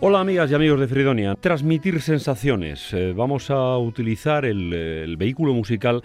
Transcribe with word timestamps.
Hola 0.00 0.20
amigas 0.20 0.48
y 0.48 0.54
amigos 0.54 0.78
de 0.78 0.86
Fridonia. 0.86 1.34
Transmitir 1.34 2.00
sensaciones. 2.00 2.92
Eh, 2.92 3.12
vamos 3.16 3.50
a 3.50 3.76
utilizar 3.78 4.44
el, 4.44 5.16
vehículo 5.18 5.52
musical 5.54 6.04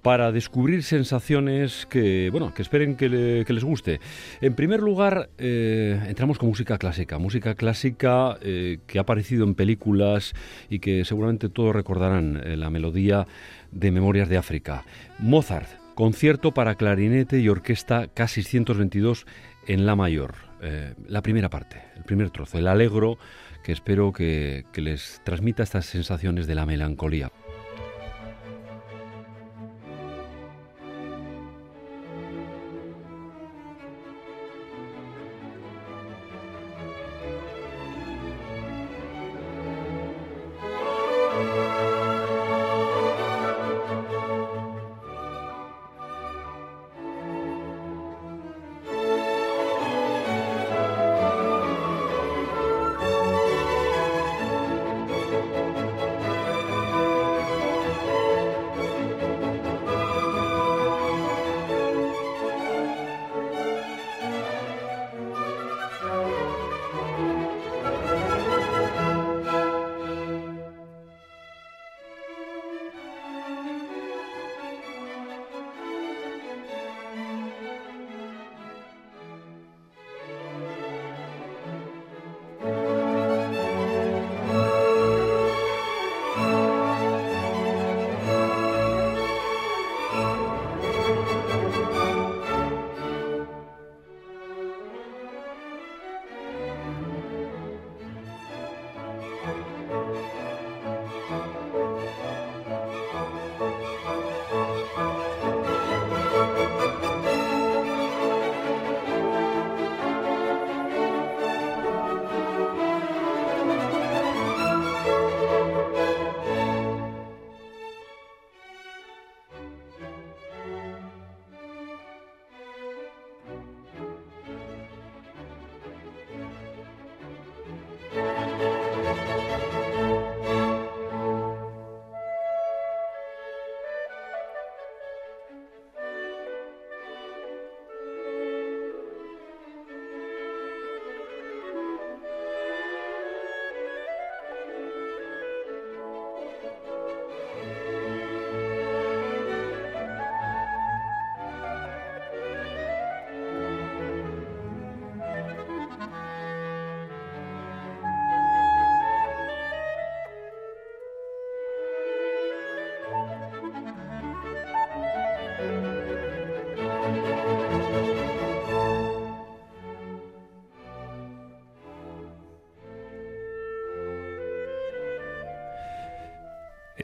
para 0.00 0.30
descubrir 0.30 0.84
sensaciones 0.84 1.84
que, 1.90 2.30
bueno, 2.30 2.54
que 2.54 2.62
esperen 2.62 2.94
que, 2.94 3.08
les 3.08 3.64
guste. 3.64 3.98
En 4.40 4.54
primer 4.54 4.78
lugar, 4.78 5.28
eh, 5.38 6.00
entramos 6.06 6.38
con 6.38 6.50
música 6.50 6.78
clásica, 6.78 7.18
música 7.18 7.56
clásica 7.56 8.38
eh, 8.42 8.78
que 8.86 8.98
ha 8.98 9.02
aparecido 9.02 9.42
en 9.42 9.56
películas 9.56 10.34
y 10.70 10.78
que 10.78 11.04
seguramente 11.04 11.48
todos 11.48 11.74
recordarán 11.74 12.40
la 12.60 12.70
melodía 12.70 13.26
de 13.72 13.90
Memorias 13.90 14.28
de 14.28 14.36
África. 14.36 14.84
Mozart, 15.18 15.68
concierto 15.96 16.54
para 16.54 16.76
clarinete 16.76 17.40
y 17.40 17.48
orquesta 17.48 18.06
K622 18.14 19.26
en 19.66 19.84
La 19.84 19.96
Mayor. 19.96 20.51
Eh, 20.62 20.94
la 21.08 21.22
primera 21.22 21.50
parte, 21.50 21.82
el 21.96 22.04
primer 22.04 22.30
trozo, 22.30 22.58
el 22.58 22.68
alegro, 22.68 23.18
que 23.64 23.72
espero 23.72 24.12
que 24.12 24.64
les 24.76 25.20
transmita 25.24 25.62
estas 25.62 25.86
sensaciones 25.86 26.46
de 26.46 26.54
la 26.54 26.66
melancolía. 26.66 27.30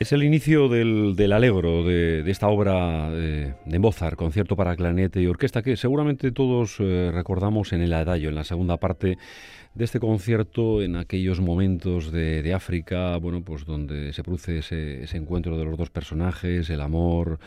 Es 0.08 0.12
el 0.14 0.22
inicio 0.22 0.70
del, 0.70 1.16
del 1.16 1.34
alegro 1.34 1.84
de, 1.84 2.24
esta 2.30 2.48
obra 2.48 3.10
de, 3.10 3.78
Mozart, 3.78 4.16
concierto 4.16 4.56
para 4.56 4.74
clarinete 4.74 5.20
y 5.20 5.26
orquesta, 5.26 5.60
que 5.60 5.76
seguramente 5.76 6.32
todos 6.32 6.76
eh, 6.80 7.10
recordamos 7.12 7.74
en 7.74 7.82
el 7.82 7.92
Adagio, 7.92 8.30
en 8.30 8.34
la 8.34 8.44
segunda 8.44 8.78
parte 8.78 9.18
de 9.74 9.84
este 9.84 10.00
concierto, 10.00 10.80
en 10.80 10.96
aquellos 10.96 11.42
momentos 11.42 12.10
de, 12.10 12.54
África, 12.54 13.18
bueno, 13.18 13.42
pues 13.42 13.66
donde 13.66 14.14
se 14.14 14.22
produce 14.22 14.60
ese, 14.60 15.14
encuentro 15.14 15.58
de 15.58 15.66
los 15.66 15.76
dos 15.76 15.90
personajes, 15.90 16.70
el 16.70 16.80
amor, 16.80 17.38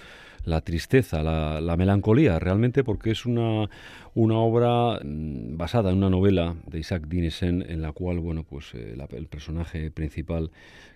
la 0.45 0.61
tristeza, 0.61 1.23
la, 1.23 1.75
melancolía, 1.77 2.37
realmente 2.37 2.83
porque 2.83 3.09
es 3.09 3.25
una, 3.25 3.71
una 4.13 4.37
obra 4.37 4.99
mm, 5.03 5.57
basada 5.57 5.89
en 5.89 5.97
una 5.97 6.11
novela 6.11 6.55
de 6.67 6.77
Isaac 6.77 7.07
Dinesen 7.07 7.65
en 7.67 7.81
la 7.81 7.91
cual, 7.91 8.19
bueno, 8.19 8.43
pues 8.43 8.75
eh, 8.75 8.95
el 9.13 9.25
personaje 9.25 9.89
principal 9.89 10.51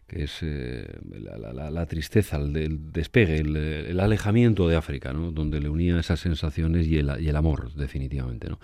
que 0.07 0.23
es 0.23 0.39
eh, 0.43 0.87
la, 1.09 1.85
tristeza, 1.87 2.37
el, 2.37 2.91
despegue, 2.91 3.39
el, 3.39 3.99
alejamiento 3.99 4.67
de 4.67 4.75
África, 4.75 5.13
¿no? 5.13 5.31
donde 5.31 5.59
le 5.59 5.67
unía 5.67 5.99
esas 5.99 6.19
sensaciones 6.19 6.87
y 6.87 6.97
el, 6.97 7.35
amor, 7.35 7.73
definitivamente. 7.73 8.49
¿no? 8.49 8.59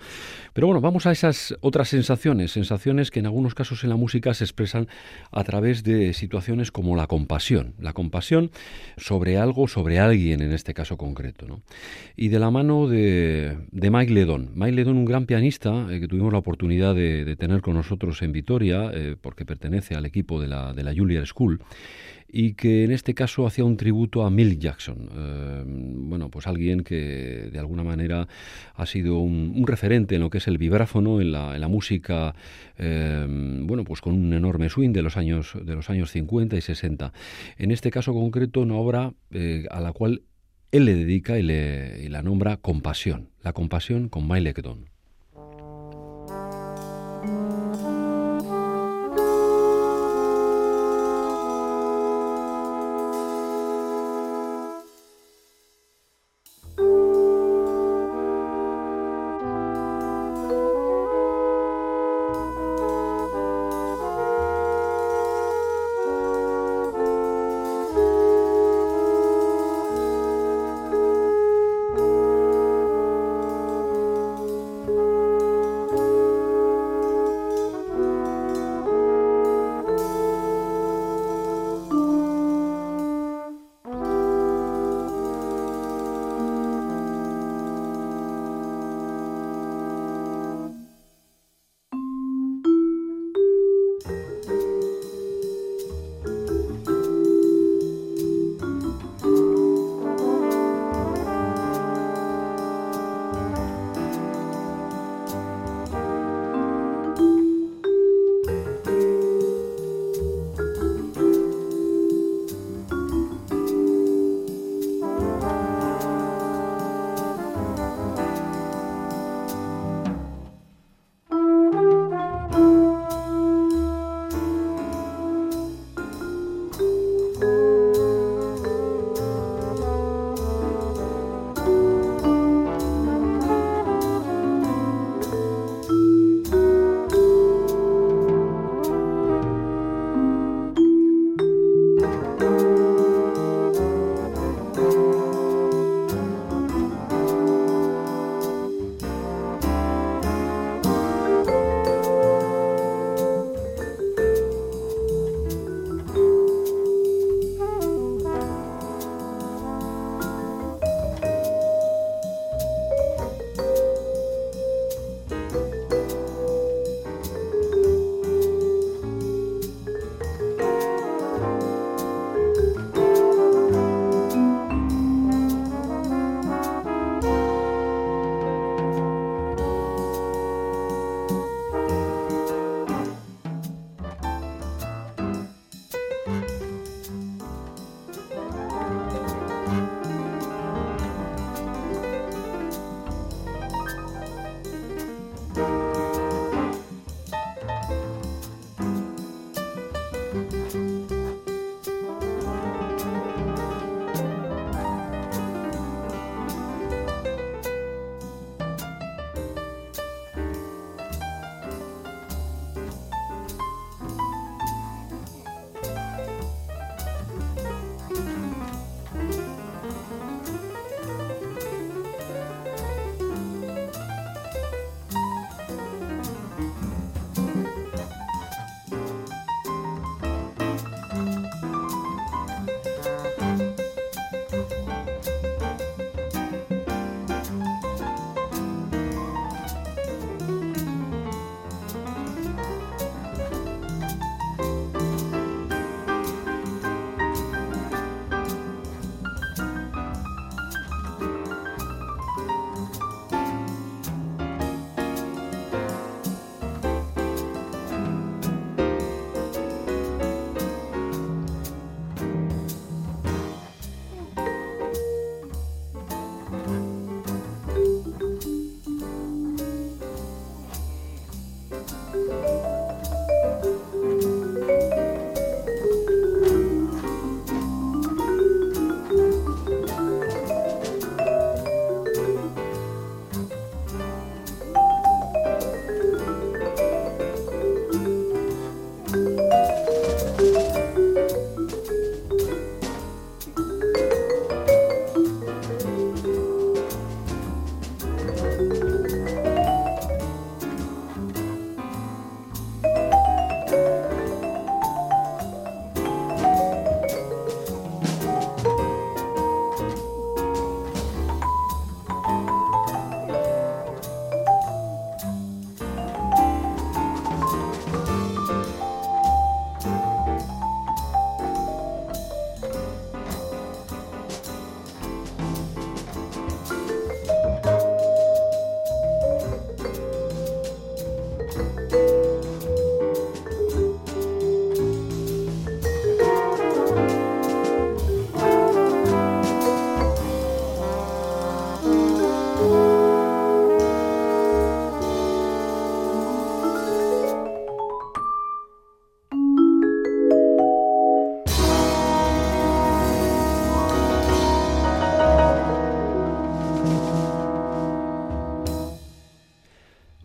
Pero 0.52 0.68
bueno, 0.68 0.80
vamos 0.80 1.06
a 1.06 1.12
esas 1.12 1.56
otras 1.60 1.88
sensaciones, 1.88 2.52
sensaciones 2.52 3.10
que 3.10 3.18
en 3.18 3.26
algunos 3.26 3.54
casos 3.54 3.82
en 3.82 3.90
la 3.90 3.96
música 3.96 4.34
se 4.34 4.44
expresan 4.44 4.86
a 5.32 5.42
través 5.42 5.82
de 5.82 6.12
situaciones 6.12 6.70
como 6.70 6.94
la 6.94 7.08
compasión, 7.08 7.74
la 7.80 7.92
compasión 7.92 8.52
sobre 8.96 9.36
algo, 9.36 9.66
sobre 9.66 9.98
alguien 9.98 10.42
en 10.42 10.52
este 10.52 10.74
caso 10.74 10.96
concreto. 10.96 11.46
¿no? 11.48 11.62
Y 12.14 12.28
de 12.28 12.38
la 12.38 12.52
mano 12.52 12.86
de, 12.86 13.58
de 13.72 13.90
Mike 13.90 14.12
Ledon. 14.12 14.52
Mike 14.54 14.72
Ledon, 14.72 14.96
un 14.96 15.04
gran 15.06 15.26
pianista 15.26 15.88
eh, 15.90 15.98
que 15.98 16.06
tuvimos 16.06 16.32
la 16.32 16.38
oportunidad 16.38 16.94
de, 16.94 17.34
tener 17.36 17.62
con 17.62 17.74
nosotros 17.74 18.22
en 18.22 18.30
Vitoria, 18.30 18.90
eh, 18.92 19.16
porque 19.20 19.44
pertenece 19.44 19.96
al 19.96 20.06
equipo 20.06 20.40
de 20.40 20.46
la, 20.46 20.72
de 20.72 20.84
la 20.84 20.94
Juilliard 20.94 21.24
Y 22.34 22.54
que 22.54 22.84
en 22.84 22.92
este 22.92 23.12
caso 23.12 23.46
hacía 23.46 23.64
un 23.64 23.76
tributo 23.76 24.24
a 24.24 24.30
Milt 24.30 24.58
Jackson. 24.58 25.10
Eh, 25.14 25.64
bueno, 25.66 26.30
pues 26.30 26.46
alguien 26.46 26.82
que 26.82 27.50
de 27.52 27.58
alguna 27.58 27.84
manera 27.84 28.26
ha 28.74 28.86
sido 28.86 29.18
un, 29.18 29.66
referente 29.66 30.14
en 30.14 30.22
lo 30.22 30.30
que 30.30 30.38
es 30.38 30.48
el 30.48 30.56
vibráfono, 30.56 31.20
en 31.20 31.32
la, 31.32 31.54
en 31.54 31.60
la 31.60 31.68
música, 31.68 32.34
eh, 32.78 33.26
bueno, 33.28 33.84
pues 33.84 34.00
con 34.00 34.14
un 34.14 34.32
enorme 34.32 34.70
swing 34.70 34.92
de 34.92 35.02
los 35.02 35.18
años, 35.18 35.52
de 35.62 35.74
los 35.74 35.90
años 35.90 36.10
50 36.10 36.56
y 36.56 36.62
60. 36.62 37.12
En 37.58 37.70
este 37.70 37.90
caso 37.90 38.14
concreto, 38.14 38.60
una 38.60 38.76
obra 38.76 39.12
eh, 39.30 39.66
a 39.70 39.80
la 39.80 39.92
cual 39.92 40.22
él 40.72 40.86
le 40.86 40.94
dedica 40.94 41.38
y, 41.38 41.42
le, 41.42 42.02
y 42.02 42.08
la 42.08 42.22
nombra 42.22 42.56
Compasión, 42.56 43.28
la 43.42 43.52
compasión 43.52 44.08
con 44.08 44.26
Mike 44.26 44.54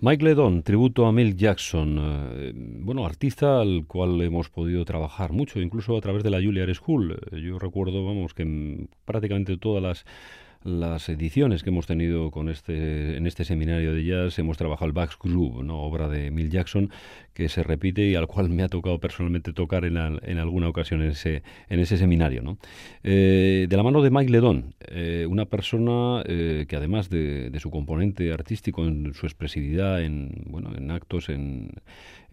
Mike 0.08 0.24
Ledon, 0.24 0.64
tributo 0.64 1.06
a 1.06 1.12
Mel 1.12 1.36
Jackson, 1.36 2.00
eh, 2.00 2.54
bueno, 2.56 3.06
artista 3.06 3.60
al 3.60 3.84
cual 3.86 4.22
hemos 4.22 4.50
podido 4.50 4.86
trabajar 4.86 5.34
mucho, 5.34 5.60
incluso 5.60 5.98
a 5.98 6.00
través 6.00 6.24
de 6.24 6.30
la 6.30 6.38
Juilliard 6.38 6.74
School. 6.76 7.20
Eh, 7.30 7.42
yo 7.42 7.60
recuerdo, 7.60 8.06
vamos, 8.06 8.34
que 8.34 8.88
prácticamente 9.04 9.58
todas 9.58 9.84
las 9.84 10.06
las 10.68 11.08
ediciones 11.08 11.64
que 11.64 11.70
hemos 11.70 11.88
tenido 11.88 12.30
con 12.30 12.50
este, 12.50 13.16
en 13.16 13.26
este 13.26 13.46
seminario 13.46 13.94
de 13.94 14.04
jazz 14.04 14.38
hemos 14.38 14.58
trabajado 14.58 14.88
el 14.88 14.92
Bax 14.92 15.18
Groove, 15.18 15.64
¿no? 15.64 15.82
obra 15.82 16.10
de 16.10 16.30
Mil 16.30 16.50
Jackson, 16.50 16.92
que 17.34 17.48
se 17.48 17.64
repite 17.64 18.06
y 18.06 18.16
al 18.16 18.28
cual 18.28 18.50
me 18.50 18.64
ha 18.64 18.68
tocado 18.68 19.00
personalmente 19.00 19.54
tocar 19.54 19.86
en, 19.86 19.98
en 19.98 20.38
alguna 20.38 20.68
ocasión 20.68 21.02
en 21.02 21.12
ese, 21.12 21.42
en 21.70 21.80
ese 21.80 21.98
seminario. 21.98 22.42
¿no? 22.42 22.58
Eh, 23.04 23.68
de 23.70 23.78
la 23.78 23.84
mano 23.84 24.02
de 24.02 24.12
Mike 24.12 24.32
Ledon, 24.32 24.76
eh, 24.88 25.26
una 25.30 25.46
persona 25.46 26.22
eh, 26.26 26.66
que 26.68 26.76
además 26.76 27.10
de, 27.10 27.50
de, 27.50 27.60
su 27.60 27.72
componente 27.72 28.34
artístico, 28.34 28.86
en 28.86 29.14
su 29.14 29.26
expresividad, 29.26 30.04
en, 30.04 30.44
bueno, 30.48 30.74
en 30.76 30.92
actos, 30.92 31.30
en, 31.30 31.72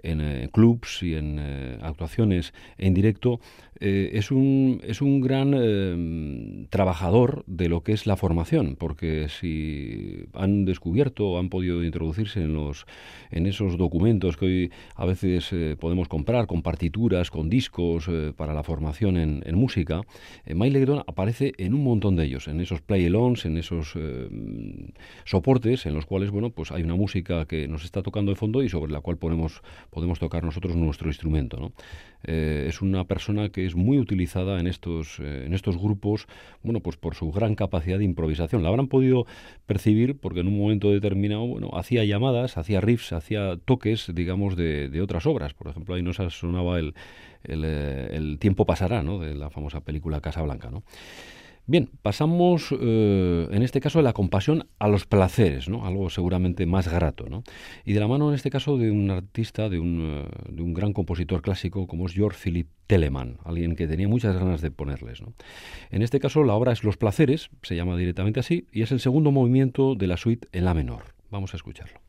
en 0.05 0.49
clubs 0.49 1.03
y 1.03 1.15
en 1.15 1.39
actuaciones 1.81 2.53
en 2.79 2.95
directo, 2.95 3.41
es, 3.81 4.31
un, 4.31 4.81
es 4.85 5.03
un 5.03 5.21
gran 5.21 6.69
trabajador 6.71 7.45
de 7.47 7.69
lo 7.69 7.83
que 7.83 7.93
es 7.93 8.07
la 8.07 8.17
formación, 8.17 8.77
porque 8.79 9.29
si 9.29 10.27
han 10.33 10.65
descubierto 10.65 11.31
o 11.31 11.39
han 11.39 11.49
podido 11.49 11.83
introducirse 11.83 12.43
en, 12.43 12.55
los, 12.55 12.87
en 13.31 13.47
esos 13.47 13.77
documentos 13.77 14.37
que 14.37 14.45
hoy 14.47 14.73
a 14.95 15.05
veces 15.05 15.53
eh, 15.53 15.77
podemos 15.79 16.09
comprar 16.09 16.47
con 16.47 16.63
partituras, 16.63 17.31
con 17.31 17.49
discos 17.49 18.07
eh, 18.09 18.33
para 18.37 18.55
la 18.55 18.63
formación 18.63 19.17
en, 19.17 19.55
música, 19.55 20.03
eh, 20.45 20.55
Mike 20.55 21.03
aparece 21.07 21.53
en 21.59 21.75
un 21.75 21.85
montón 21.85 22.17
de 22.17 22.25
ellos, 22.25 22.49
en 22.49 22.61
esos 22.61 22.81
play-alongs, 22.81 23.45
en 23.45 23.57
esos 23.57 23.95
eh, 23.97 24.29
soportes 25.25 25.87
en 25.87 25.95
los 25.95 26.07
cuales 26.07 26.31
bueno, 26.31 26.51
pues 26.51 26.73
hay 26.73 26.83
una 26.83 26.95
música 26.95 27.47
que 27.47 27.69
nos 27.69 27.85
está 27.85 28.03
tocando 28.03 28.33
de 28.33 28.37
fondo 28.37 28.63
y 28.63 28.69
sobre 28.69 28.93
la 28.93 29.01
cual 29.01 29.17
podemos, 29.17 29.63
podemos 29.95 30.19
tocar 30.19 30.45
nosotros 30.45 30.77
nuestro 30.77 31.09
instrumento. 31.09 31.59
¿no? 31.59 31.73
es 32.27 32.81
una 32.81 33.05
persona 33.05 33.51
que 33.51 33.67
es 33.67 33.75
muy 33.75 33.99
utilizada 33.99 34.59
en 34.59 34.67
estos, 34.67 35.21
en 35.21 35.53
estos 35.53 35.77
grupos, 35.77 36.27
bueno, 36.63 36.81
pues 36.81 36.97
por 36.97 37.15
su 37.15 37.31
gran 37.31 37.55
capacidad 37.55 37.99
de 37.99 38.05
improvisación. 38.05 38.63
La 38.63 38.71
habrán 38.71 38.89
podido 38.89 39.27
percibir 39.67 40.17
porque 40.17 40.41
en 40.41 40.49
un 40.49 40.59
momento 40.59 40.91
determinado, 40.91 41.47
bueno, 41.47 41.71
hacía 41.75 42.05
llamadas, 42.05 42.57
hacía 42.57 42.81
riffs, 42.81 43.13
hacía 43.13 43.59
toques, 43.65 44.11
digamos, 44.15 44.57
de, 44.57 45.01
otras 45.03 45.27
obras. 45.27 45.53
Por 45.53 45.69
ejemplo, 45.69 45.95
ahí 45.95 46.03
nos 46.03 46.17
sonaba 46.17 46.79
el, 46.79 46.95
eh, 47.45 48.09
el, 48.13 48.39
Tiempo 48.39 48.65
pasará, 48.65 49.03
¿no? 49.03 49.19
de 49.19 49.35
la 49.35 49.51
famosa 49.51 49.83
película 49.83 50.21
Casablanca. 50.21 50.71
¿no? 50.71 50.83
Bien, 51.67 51.89
pasamos 52.03 52.75
eh, 52.79 53.49
en 53.51 53.63
este 53.63 53.81
caso 53.81 53.99
de 53.99 54.03
la 54.03 54.13
compasión 54.13 54.69
a 54.79 54.87
los 54.87 55.07
placeres, 55.07 55.67
¿no? 55.67 55.87
algo 55.87 56.11
seguramente 56.11 56.67
más 56.67 56.89
grato. 56.89 57.25
¿no? 57.31 57.43
Y 57.87 57.95
de 57.95 58.01
la 58.01 58.09
mano 58.09 58.29
en 58.29 58.35
este 58.35 58.51
caso 58.51 58.77
de 58.77 58.91
un 58.91 59.11
artista, 59.11 59.71
de 59.71 59.79
un, 59.79 60.25
eh, 60.27 60.53
de 60.53 60.63
un 60.63 60.75
gran 60.75 60.93
compositor 60.93 61.41
clásico 61.41 61.87
como 61.87 62.05
es 62.05 62.13
George 62.13 62.39
Philip 62.39 62.69
Telemann, 62.87 63.39
alguien 63.45 63.77
que 63.77 63.87
tenía 63.87 64.09
muchas 64.09 64.37
ganas 64.37 64.61
de 64.61 64.71
ponerles. 64.71 65.23
¿no? 65.23 65.33
En 65.91 66.03
este 66.03 66.21
caso 66.21 66.45
la 66.45 66.53
obra 66.53 66.73
es 66.73 66.85
Los 66.85 66.99
placeres, 66.99 67.49
se 67.63 67.77
llama 67.77 67.97
directamente 67.97 68.41
así, 68.41 68.67
y 68.71 68.83
es 68.83 68.93
el 68.93 69.01
segundo 69.01 69.31
movimiento 69.31 69.95
de 69.95 70.07
la 70.07 70.19
suite 70.19 70.49
en 70.53 70.67
la 70.67 70.75
menor. 70.75 71.15
Vamos 71.31 71.55
a 71.55 71.57
escucharlo. 71.57 72.04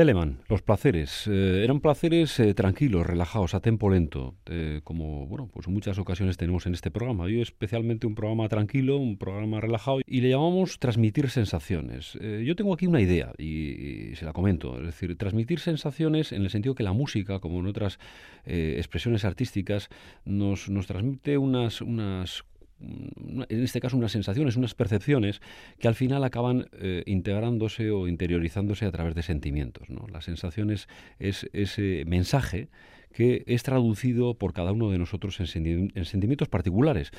Telemann, 0.00 0.38
los 0.48 0.62
placeres. 0.62 1.26
Eh, 1.26 1.62
eran 1.62 1.80
placeres 1.80 2.40
eh, 2.40 2.54
tranquilos, 2.54 3.06
relajados, 3.06 3.52
a 3.52 3.60
tempo 3.60 3.90
lento, 3.90 4.34
eh, 4.46 4.80
como 4.82 5.26
bueno, 5.26 5.50
pues 5.52 5.68
muchas 5.68 5.98
ocasiones 5.98 6.38
tenemos 6.38 6.64
en 6.64 6.72
este 6.72 6.90
programa. 6.90 7.24
Hoy 7.24 7.42
especialmente 7.42 8.06
un 8.06 8.14
programa 8.14 8.48
tranquilo, 8.48 8.96
un 8.96 9.18
programa 9.18 9.60
relajado, 9.60 10.00
y 10.06 10.22
le 10.22 10.30
llamamos 10.30 10.78
transmitir 10.78 11.28
sensaciones. 11.28 12.14
yo 12.14 12.56
tengo 12.56 12.72
aquí 12.72 12.86
una 12.86 13.02
idea 13.02 13.34
y, 13.36 14.14
se 14.14 14.24
la 14.24 14.32
comento. 14.32 14.78
Es 14.78 14.86
decir, 14.86 15.18
transmitir 15.18 15.60
sensaciones 15.60 16.32
en 16.32 16.44
el 16.44 16.48
sentido 16.48 16.74
que 16.74 16.82
la 16.82 16.94
música, 16.94 17.38
como 17.38 17.60
en 17.60 17.66
otras 17.66 17.98
expresiones 18.46 19.26
artísticas, 19.26 19.90
nos, 20.24 20.70
nos 20.70 20.86
transmite 20.86 21.36
unas, 21.36 21.82
unas 21.82 22.46
en 22.80 23.62
este 23.62 23.80
caso 23.80 23.96
unas 23.96 24.12
sensaciones, 24.12 24.56
unas 24.56 24.74
percepciones 24.74 25.40
que 25.78 25.88
al 25.88 25.94
final 25.94 26.24
acaban 26.24 26.68
eh, 26.72 27.02
integrándose 27.06 27.90
o 27.90 28.08
interiorizándose 28.08 28.86
a 28.86 28.90
través 28.90 29.14
de 29.14 29.22
sentimientos. 29.22 29.90
¿no? 29.90 30.06
Las 30.12 30.24
sensaciones 30.24 30.88
es 31.18 31.48
ese 31.52 32.04
mensaje 32.06 32.68
que 33.12 33.42
es 33.46 33.62
traducido 33.62 34.34
por 34.34 34.52
cada 34.52 34.72
uno 34.72 34.90
de 34.90 34.98
nosotros 34.98 35.40
en, 35.40 36.04
sentimientos 36.04 36.48
particulares. 36.48 37.10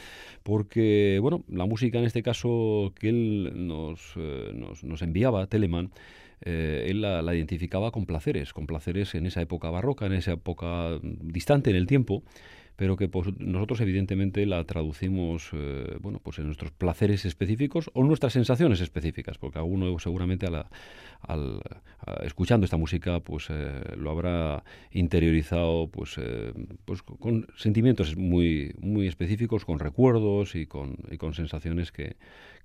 Porque, 0.43 1.19
bueno, 1.21 1.43
la 1.49 1.65
música 1.65 1.99
en 1.99 2.05
este 2.05 2.23
caso 2.23 2.93
que 2.97 3.09
él 3.09 3.67
nos, 3.67 4.13
eh, 4.15 4.53
nos, 4.53 5.01
enviaba, 5.01 5.47
Telemann, 5.47 5.91
eh, 6.43 6.87
él 6.87 7.01
la, 7.01 7.21
la, 7.21 7.35
identificaba 7.35 7.91
con 7.91 8.05
placeres, 8.05 8.53
con 8.53 8.67
placeres 8.67 9.13
en 9.15 9.25
esa 9.25 9.41
época 9.41 9.69
barroca, 9.69 10.05
en 10.05 10.13
esa 10.13 10.31
época 10.31 10.97
distante 11.03 11.69
en 11.69 11.75
el 11.75 11.87
tiempo, 11.87 12.23
pero 12.81 12.97
que 12.97 13.07
pues, 13.07 13.27
nosotros 13.37 13.79
evidentemente 13.81 14.43
la 14.47 14.63
traducimos 14.63 15.51
eh, 15.53 15.97
bueno, 15.99 16.19
pues 16.19 16.39
en 16.39 16.47
nuestros 16.47 16.71
placeres 16.71 17.25
específicos 17.25 17.91
o 17.93 18.03
nuestras 18.03 18.33
sensaciones 18.33 18.81
específicas, 18.81 19.37
porque 19.37 19.59
alguno 19.59 19.99
seguramente 19.99 20.47
al, 20.47 21.61
escuchando 22.23 22.65
esta 22.65 22.77
música 22.77 23.19
pues 23.19 23.51
eh, 23.51 23.83
lo 23.95 24.09
habrá 24.09 24.63
interiorizado 24.89 25.89
pues, 25.91 26.15
eh, 26.17 26.53
pues 26.83 27.03
con 27.03 27.45
sentimientos 27.55 28.17
muy, 28.17 28.73
muy 28.79 29.05
específicos, 29.05 29.63
con 29.63 29.77
recuerdos 29.77 30.55
y 30.55 30.65
con, 30.65 30.97
y 31.11 31.17
con 31.17 31.35
sensaciones 31.35 31.91
que, 31.91 32.15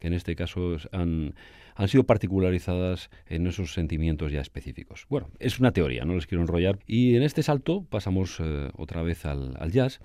que 0.00 0.06
en 0.06 0.14
este 0.14 0.35
caso 0.35 0.78
han 0.92 1.35
han 1.76 1.88
sido 1.88 2.04
particularizadas 2.04 3.11
en 3.28 3.46
esos 3.46 3.75
sentimientos 3.75 4.32
ya 4.32 4.40
específicos. 4.40 5.06
Bueno, 5.08 5.28
es 5.38 5.61
una 5.61 5.73
teoría, 5.73 6.04
no 6.04 6.14
les 6.14 6.26
quiero 6.26 6.42
enrollar. 6.42 6.78
Y 6.87 7.16
en 7.16 7.23
este 7.23 7.42
salto 7.42 7.85
pasamos 7.88 8.40
otra 8.76 9.02
vez 9.02 9.26
al, 9.26 9.54
jazz 9.70 10.00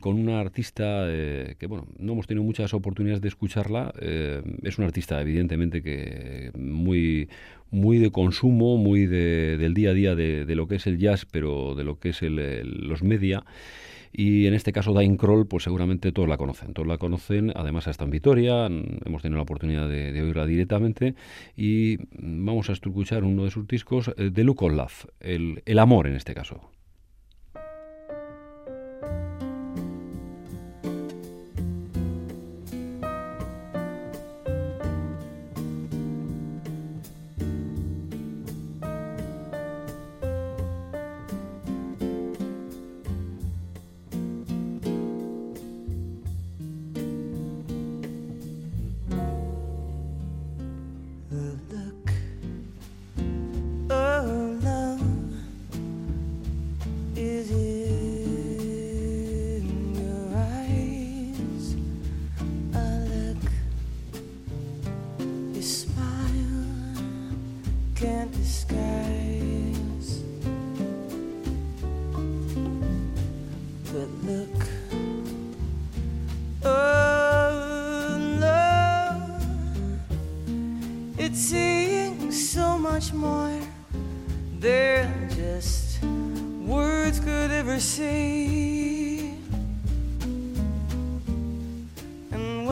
con 0.00 0.18
una 0.18 0.40
artista 0.40 1.06
eh, 1.08 1.56
que, 1.58 1.66
bueno, 1.66 1.86
no 1.98 2.12
hemos 2.12 2.26
tenido 2.26 2.44
muchas 2.44 2.74
oportunidades 2.74 3.22
de 3.22 3.28
escucharla. 3.28 3.92
Eh, 4.00 4.42
es 4.62 4.78
una 4.78 4.86
artista, 4.86 5.20
evidentemente, 5.20 5.82
que 5.82 6.50
muy, 6.54 7.28
muy 7.70 7.98
de 7.98 8.10
consumo, 8.10 8.76
muy 8.76 9.06
del 9.06 9.74
día 9.74 9.90
a 9.90 9.94
día 9.94 10.14
de, 10.14 10.54
lo 10.54 10.68
que 10.68 10.76
es 10.76 10.86
el 10.86 10.98
jazz, 10.98 11.26
pero 11.30 11.74
de 11.74 11.84
lo 11.84 11.98
que 11.98 12.10
es 12.10 12.20
los 12.22 13.02
media. 13.02 13.44
Y 14.12 14.46
en 14.46 14.54
este 14.54 14.72
caso, 14.72 14.92
Dain 14.92 15.16
Kroll, 15.16 15.46
pues 15.46 15.64
seguramente 15.64 16.12
todos 16.12 16.28
la 16.28 16.36
conocen. 16.36 16.72
Todos 16.72 16.88
la 16.88 16.98
conocen, 16.98 17.52
además 17.54 17.86
está 17.86 18.04
en 18.04 18.10
Vitoria, 18.10 18.66
hemos 18.66 19.22
tenido 19.22 19.36
la 19.36 19.42
oportunidad 19.42 19.88
de, 19.88 20.22
oírla 20.22 20.46
directamente. 20.46 21.14
Y 21.56 21.98
vamos 22.18 22.70
a 22.70 22.74
escuchar 22.74 23.24
uno 23.24 23.44
de 23.44 23.50
sus 23.50 23.66
discos, 23.66 24.10
The 24.16 24.44
Look 24.44 24.62
of 24.62 24.72
Love, 24.72 25.06
el, 25.20 25.62
el 25.66 25.78
amor 25.78 26.06
en 26.06 26.16
este 26.16 26.34
caso. 26.34 26.75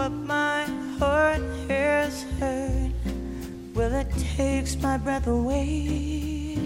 what 0.05 0.13
my 0.13 0.65
heart 0.99 1.41
has 1.67 2.25
heard. 2.39 2.93
Well, 3.75 3.95
it 3.95 4.11
takes 4.37 4.77
my 4.77 4.99
breath 4.99 5.27
away. 5.27 6.59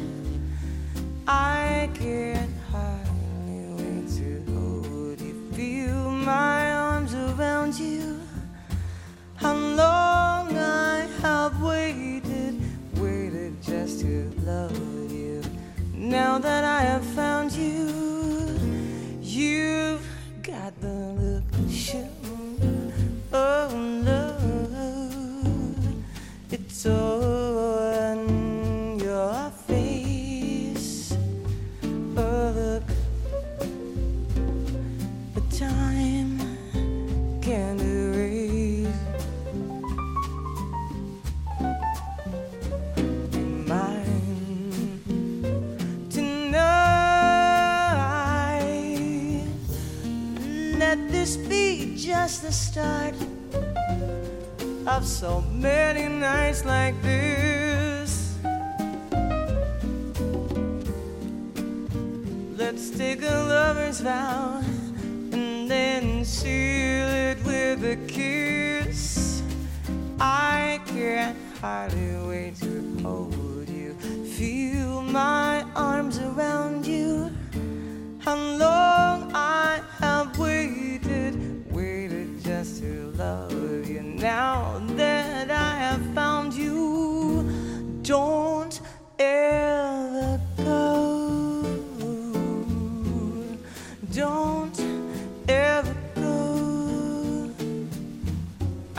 I 1.29 1.89
can 1.95 2.53
hardly 2.73 3.63
wait 3.79 4.09
to 4.19 4.43
hold 4.51 5.21
you, 5.21 5.35
feel 5.53 6.11
my 6.11 6.73
arms 6.73 7.15
around 7.15 7.79
you. 7.79 8.21
How 9.37 9.55
long 9.55 10.59
I 10.59 11.07
have 11.23 11.63
waited, 11.63 12.61
waited 12.97 13.63
just 13.63 14.01
to 14.01 14.33
love 14.43 15.13
you. 15.13 15.45
Now 15.95 16.39
that 16.39 16.65
I 16.65 16.81
have 16.81 17.05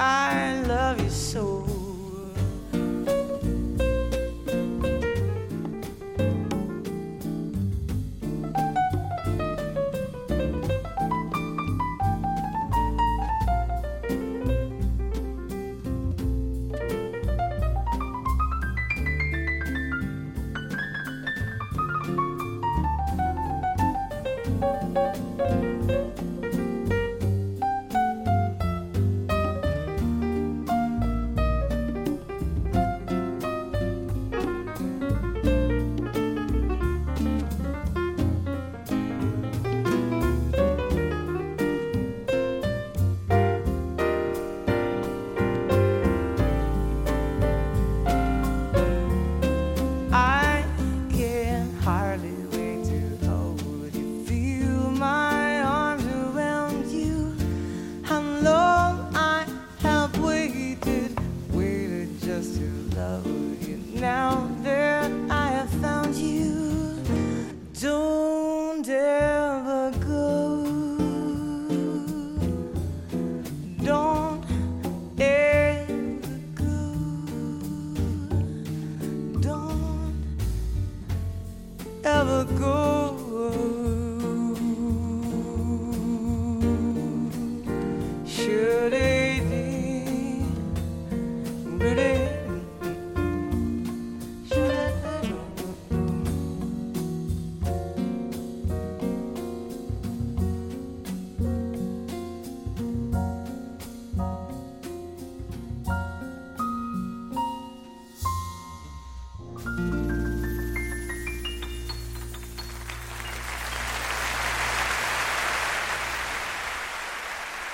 I 0.01 0.61
love 0.61 1.01
you 1.03 1.09
so. 1.09 1.78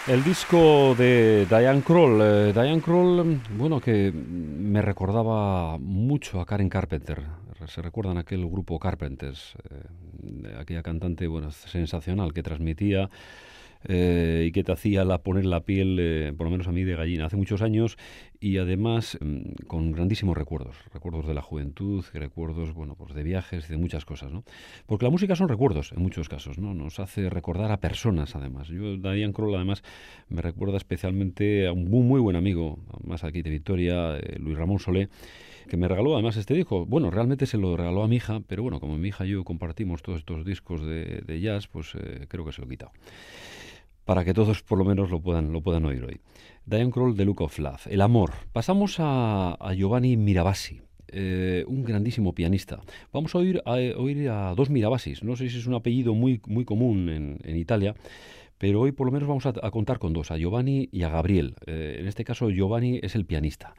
El 0.08 0.24
disco 0.24 0.93
de 0.95 1.48
Diane 1.48 1.82
Kroll, 1.82 2.21
eh, 2.21 2.54
Diane 2.54 2.80
Kroll, 2.80 3.41
bueno, 3.58 3.82
que 3.82 4.12
me 4.13 4.80
recordaba 4.84 5.80
mucho 5.80 6.39
a 6.39 6.45
Karen 6.45 6.69
Carpenter. 6.69 7.24
Se 7.65 7.82
recuerdan 7.82 8.19
aquel 8.19 8.48
grupo 8.48 8.78
Carpenters, 8.78 9.56
eh, 9.63 10.56
aquella 10.60 10.84
cantante, 10.84 11.26
bueno, 11.26 11.50
sensacional 11.50 12.34
que 12.34 12.43
transmitía 12.43 13.10
eh, 13.88 14.45
y 14.48 14.52
que 14.52 14.63
te 14.63 14.71
hacía 14.71 15.06
la, 15.06 15.19
poner 15.19 15.45
la 15.45 15.62
piel, 15.62 15.98
eh, 16.00 16.34
por 16.36 16.45
lo 16.48 16.52
menos 16.52 16.67
a 16.67 16.71
mí, 16.71 16.84
de 16.84 16.95
gallina 16.95 17.26
hace 17.26 17.38
muchos 17.38 17.62
años 17.62 17.98
y 18.39 18.58
además 18.58 19.17
mm, 19.21 19.65
con 19.67 19.91
grandísimos 19.91 20.38
recuerdos, 20.38 20.76
recuerdos 20.93 21.28
de 21.28 21.34
la 21.34 21.41
juventud, 21.41 22.04
recuerdos, 22.13 22.74
bueno, 22.74 22.95
pues 22.95 23.13
de 23.13 23.24
viajes 23.24 23.67
de 23.67 23.78
muchas 23.78 24.06
cosas, 24.06 24.32
¿no? 24.32 24.43
Porque 24.86 25.06
la 25.06 25.12
música 25.12 25.36
son 25.36 25.50
recuerdos 25.50 25.91
en 25.91 26.02
muchos 26.02 26.30
casos, 26.30 26.58
¿no? 26.58 26.74
Nos 26.74 27.00
hace 27.00 27.30
recordar 27.30 27.71
a 27.71 27.78
personas, 27.78 28.36
además. 28.36 28.67
Yo, 28.67 28.98
Diane 28.98 29.34
Kroll, 29.34 29.56
además, 29.56 29.84
me 30.30 30.41
recuerda 30.41 30.78
especialmente 30.78 31.67
a 31.67 31.74
un 31.74 31.89
muy, 31.89 32.19
buen 32.19 32.36
amigo, 32.36 32.80
más 33.04 33.24
aquí 33.24 33.41
de 33.41 33.50
Victoria, 33.50 34.17
eh, 34.17 34.38
Luis 34.39 34.58
Ramón 34.58 34.80
Solé, 34.80 35.10
que 35.67 35.78
me 35.78 35.88
regaló 35.88 36.13
además 36.13 36.38
este 36.38 36.54
disco. 36.54 36.86
Bueno, 36.86 37.10
realmente 37.12 37.45
se 37.45 37.58
lo 37.58 37.76
regaló 37.76 38.04
a 38.04 38.08
mi 38.08 38.17
hija, 38.17 38.41
pero 38.48 38.63
bueno, 38.63 38.80
como 38.80 38.98
mi 38.98 39.10
hija 39.10 39.26
y 39.26 39.32
yo 39.32 39.43
compartimos 39.43 40.04
todos 40.04 40.19
estos 40.19 40.45
discos 40.45 40.86
de, 40.86 41.39
jazz, 41.41 41.67
pues 41.67 41.93
creo 42.28 42.45
que 42.45 42.52
se 42.52 42.62
lo 42.62 42.67
he 42.67 42.69
quitado 42.69 42.91
para 44.06 44.24
que 44.24 44.34
todos 44.34 44.63
por 44.63 44.78
lo 44.78 44.86
menos 44.86 45.10
lo 45.10 45.20
puedan, 45.20 45.52
lo 45.52 45.62
puedan 45.62 45.86
oír 45.86 46.04
hoy. 46.04 46.20
Diane 46.65 46.91
Kroll, 46.91 47.15
The 47.15 47.26
Look 47.26 47.41
of 47.41 47.60
Love, 47.60 47.88
El 47.88 48.02
Amor. 48.02 48.32
Pasamos 48.54 48.96
a, 49.00 49.58
Giovanni 49.76 50.15
Mirabassi. 50.18 50.82
eh, 51.08 51.63
un 51.68 51.84
grandísimo 51.84 52.34
pianista. 52.34 52.82
Vamos 53.13 53.36
a 53.36 53.38
oír 53.38 53.62
a, 53.65 53.74
oír 53.74 54.30
a 54.30 54.54
dos 54.56 54.70
Mirabasis. 54.70 55.24
No 55.24 55.36
sé 55.36 55.50
si 55.50 55.58
es 55.58 55.68
un 55.68 55.74
apellido 55.76 56.13
muy, 56.13 56.41
muy 56.48 56.65
común 56.65 57.10
en, 57.10 57.38
en 57.44 57.56
Italia, 57.56 57.96
pero 58.58 58.82
hoy 58.82 58.91
por 58.91 59.06
lo 59.06 59.12
menos 59.12 59.28
vamos 59.28 59.46
a, 59.46 59.54
contar 59.72 60.00
con 60.00 60.13
dos, 60.13 60.32
a 60.32 60.38
Giovanni 60.38 60.89
y 60.91 61.04
a 61.04 61.10
Gabriel. 61.10 61.56
Eh, 61.68 61.98
en 62.00 62.08
este 62.08 62.24
caso 62.24 62.50
Giovanni 62.50 63.00
es 63.04 63.15
el 63.15 63.26
pianista. 63.26 63.76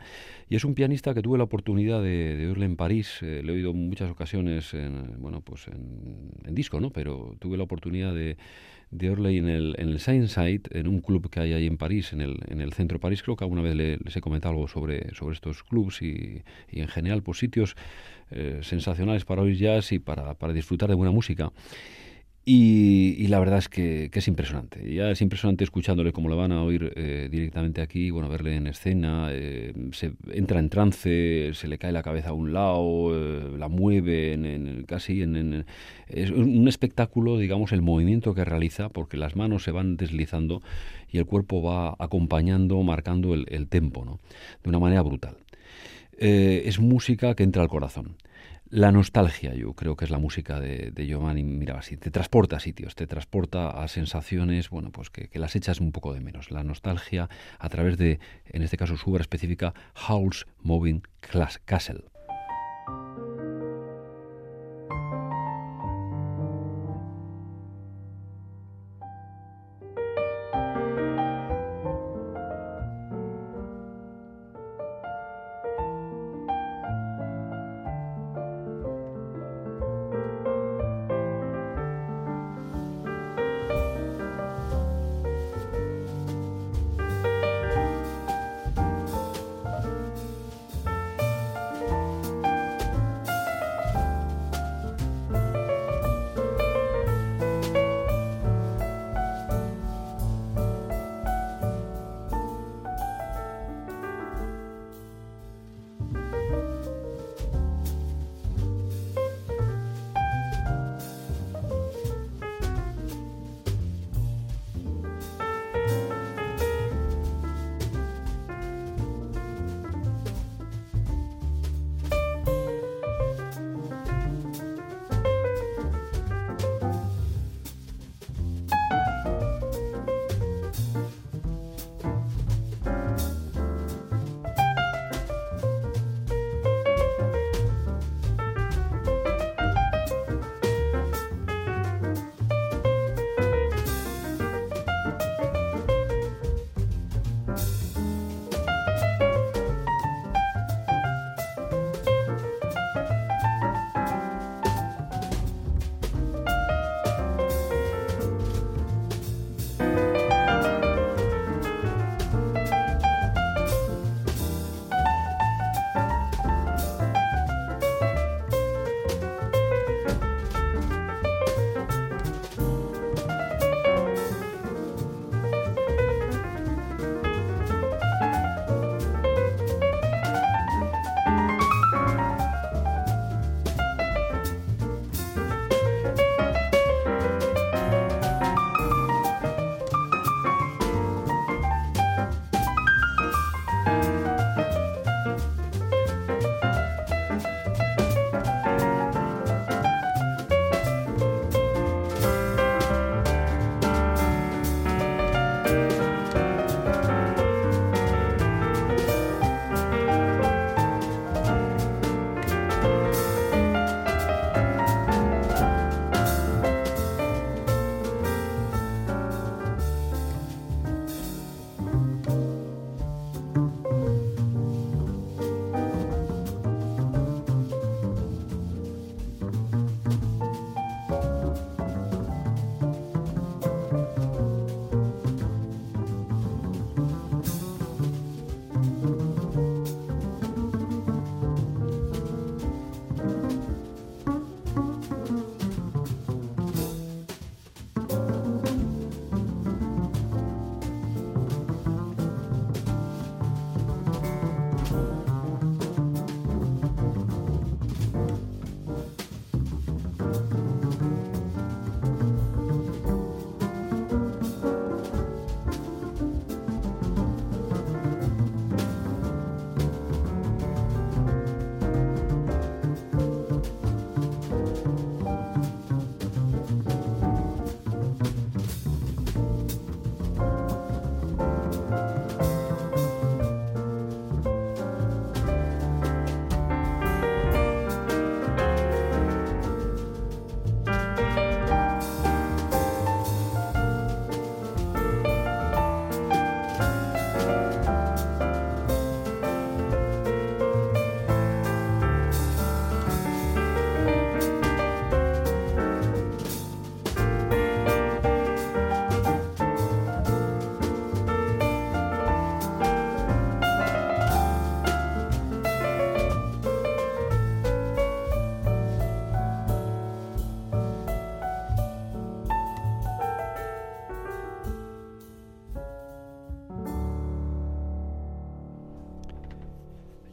Y 0.49 0.57
es 0.57 0.65
un 0.65 0.75
pianista 0.75 1.15
que 1.15 1.23
tuve 1.23 1.39
la 1.39 1.45
oportunidad 1.45 2.03
de, 2.03 2.37
de 2.37 2.47
oírle 2.47 2.67
en 2.67 2.77
París. 2.77 3.19
eh, 3.23 3.43
le 3.45 3.53
he 3.53 3.57
oído 3.57 3.71
en 3.73 3.89
muchas 3.89 4.11
ocasiones 4.11 4.75
en, 4.75 5.21
bueno, 5.21 5.41
pues 5.41 5.67
en, 5.69 6.31
en 6.45 6.55
disco, 6.55 6.81
¿no? 6.81 6.91
Pero 6.91 7.35
tuve 7.39 7.57
la 7.57 7.65
oportunidad 7.65 8.15
de, 8.15 8.37
de 8.90 9.11
oírle 9.11 9.37
en 9.37 9.49
el, 9.49 9.75
en 9.79 9.88
el 9.88 9.99
Side, 10.01 10.62
en 10.70 10.87
un 10.88 11.01
club 11.01 11.29
que 11.31 11.40
hay 11.40 11.53
ahí 11.53 11.66
en 11.66 11.77
París, 11.77 12.12
en 12.12 12.20
el, 12.20 12.38
en 12.49 12.61
el 12.61 12.72
centro 12.72 12.96
de 12.96 13.01
París. 13.03 13.22
Creo 13.22 13.37
que 13.37 13.44
alguna 13.44 13.62
vez 13.62 13.75
le- 13.75 13.99
les 13.99 14.16
he 14.16 14.20
comentado 14.20 14.53
algo 14.55 14.68
sobre, 14.68 15.14
sobre 15.14 15.35
estos 15.35 15.62
clubs 15.62 16.03
y, 16.03 16.42
y 16.70 16.81
en 16.81 16.88
general 16.88 17.22
pues 17.22 17.38
sitios 17.38 17.77
eh, 18.31 18.61
sensacionales 18.62 19.25
para 19.25 19.42
oír 19.42 19.57
jazz 19.57 19.92
y 19.92 19.99
para, 19.99 20.35
para 20.35 20.53
disfrutar 20.53 20.88
de 20.88 20.94
buena 20.94 21.12
música. 21.12 21.53
Y, 22.48 23.26
la 23.26 23.40
verdad 23.40 23.59
es 23.59 23.68
que, 23.68 24.09
es 24.12 24.28
impresionante. 24.28 24.94
Ya 24.94 25.11
es 25.11 25.20
impresionante 25.20 25.64
escuchándole 25.64 26.12
como 26.12 26.28
lo 26.28 26.37
van 26.37 26.52
a 26.52 26.62
oír 26.62 26.92
eh, 26.94 27.26
directamente 27.28 27.82
aquí, 27.82 28.11
bueno, 28.12 28.28
verle 28.28 28.54
en 28.54 28.68
escena, 28.68 29.30
eh, 29.32 29.74
se 29.90 30.12
entra 30.30 30.61
en 30.61 30.70
trance, 30.70 31.50
se 31.54 31.66
le 31.66 31.76
cae 31.76 31.90
la 31.90 32.04
cabeza 32.04 32.28
a 32.28 32.35
un 32.35 32.52
lado, 32.52 33.11
eh, 33.12 33.59
la 33.59 33.66
mueve, 33.66 34.35
en, 34.35 34.85
casi 34.87 35.22
en, 35.22 35.66
es 36.06 36.30
un 36.30 36.68
espectáculo, 36.68 37.37
digamos, 37.37 37.72
el 37.72 37.82
movimiento 37.82 38.32
que 38.32 38.44
realiza, 38.44 38.90
porque 38.90 39.16
las 39.16 39.35
manos 39.35 39.64
se 39.64 39.72
van 39.72 39.96
deslizando 39.96 40.62
y 41.11 41.18
el 41.18 41.26
cuerpo 41.26 41.62
va 41.62 41.96
acompañando, 41.98 42.80
marcando 42.85 43.35
el, 43.35 43.46
el 43.48 43.66
tempo, 43.66 44.04
¿no? 44.04 44.20
De 44.62 44.68
una 44.68 44.78
manera 44.78 45.02
brutal. 45.02 45.37
Es 46.16 46.78
música 46.78 47.35
que 47.35 47.42
entra 47.42 47.62
al 47.62 47.68
corazón. 47.68 48.16
La 48.68 48.90
nostalgia, 48.90 49.55
yo 49.55 49.74
creo 49.74 49.96
que 49.96 50.05
es 50.05 50.11
la 50.11 50.18
música 50.18 50.59
de, 50.59 50.90
de 50.90 51.07
Giovanni 51.07 51.44
Mirabassi. 51.44 51.96
Te 51.96 52.11
transporta 52.11 52.57
a 52.57 52.61
sitios, 52.61 52.96
te 52.96 53.07
transporta 53.07 53.70
a 53.70 53.87
sensaciones, 53.87 54.70
bueno, 54.70 54.90
pues 54.90 55.09
que, 55.09 55.31
las 55.38 55.55
echas 55.55 55.81
un 55.81 55.92
poco 55.92 56.12
de 56.12 56.20
menos. 56.20 56.50
La 56.50 56.64
nostalgia 56.64 57.29
a 57.61 57.68
través 57.68 57.96
de, 57.96 58.18
en 58.46 58.62
este 58.62 58.76
caso, 58.76 58.96
su 58.96 59.11
obra 59.11 59.22
específica, 59.22 59.72
House 59.94 60.46
Moving 60.62 61.02
Class- 61.20 61.61
Castle. 61.64 62.07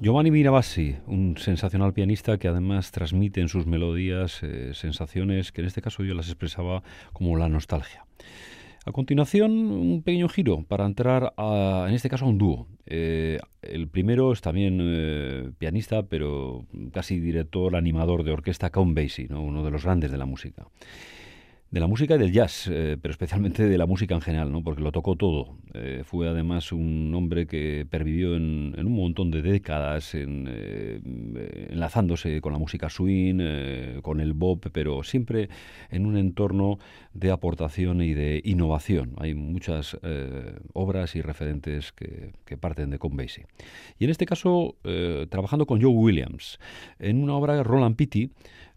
Giovanni 0.03 0.31
Mirabassi, 0.31 0.97
un 1.07 1.37
sensacional 1.37 1.93
pianista 1.93 2.37
que 2.37 2.49
además 2.49 2.91
transmite 2.91 3.39
en 3.39 3.47
sus 3.47 3.65
melodías 3.65 4.43
eh, 4.43 4.71
sensaciones 4.73 5.53
que 5.53 5.61
en 5.61 5.67
este 5.67 5.81
caso 5.81 6.03
yo 6.03 6.13
las 6.13 6.27
expresaba 6.27 6.83
como 7.13 7.37
la 7.37 7.47
nostalgia. 7.47 8.05
A 8.85 8.91
continuación, 8.91 9.51
un 9.53 10.03
pequeño 10.03 10.27
giro 10.27 10.65
para 10.67 10.85
entrar 10.85 11.33
a, 11.37 11.85
en 11.87 11.95
este 11.95 12.09
caso 12.09 12.25
a 12.25 12.27
un 12.27 12.37
dúo. 12.37 12.67
Eh, 12.85 13.39
el 13.61 13.87
primero 13.87 14.33
es 14.33 14.41
también 14.41 14.77
eh, 14.81 15.51
pianista, 15.57 16.03
pero 16.03 16.65
casi 16.91 17.21
director, 17.21 17.73
animador 17.73 18.25
de 18.25 18.33
orquesta, 18.33 18.71
Count 18.71 18.97
Basie, 18.97 19.29
uno 19.33 19.63
de 19.63 19.71
los 19.71 19.85
grandes 19.85 20.11
de 20.11 20.17
la 20.17 20.25
música 20.25 20.67
de 21.73 21.79
la 21.79 21.87
música 21.87 22.13
y 22.13 22.17
del 22.19 22.31
jazz, 22.31 22.69
eh, 22.71 22.97
pero 23.01 23.11
especialmente 23.13 23.67
de 23.67 23.77
la 23.79 23.87
música 23.87 24.13
en 24.13 24.21
general, 24.21 24.51
¿no? 24.51 24.63
porque 24.63 24.83
lo 24.83 24.91
tocó 24.91 25.15
todo. 25.15 25.57
Eh, 25.73 26.03
fue 26.05 26.29
además 26.29 26.71
un 26.71 27.11
hombre 27.15 27.47
que 27.47 27.87
pervivió 27.89 28.35
en, 28.35 28.75
un 28.77 28.95
montón 28.95 29.31
de 29.31 29.41
décadas, 29.41 30.13
en, 30.13 30.47
eh, 30.47 30.99
enlazándose 31.71 32.41
con 32.41 32.53
la 32.53 32.59
música 32.59 32.91
swing, 32.91 34.01
con 34.03 34.19
el 34.19 34.33
bop, 34.33 34.67
pero 34.71 35.01
siempre 35.01 35.49
en 35.89 36.05
un 36.05 36.15
entorno 36.15 36.77
de 37.15 37.31
aportación 37.31 38.03
y 38.03 38.13
de 38.13 38.39
innovación. 38.45 39.15
Hay 39.17 39.33
muchas 39.33 39.97
obras 40.73 41.15
y 41.15 41.21
referentes 41.21 41.91
que, 41.91 42.33
que, 42.45 42.55
parten 42.55 42.91
de 42.91 42.99
Con. 42.99 43.13
Y 43.97 44.03
en 44.03 44.11
este 44.11 44.27
caso, 44.27 44.75
trabajando 45.29 45.65
con 45.65 45.81
Joe 45.81 45.91
Williams, 45.91 46.59
en 46.99 47.23
una 47.23 47.33
obra 47.33 47.63
Roland 47.63 47.95
Pitti, 47.95 48.29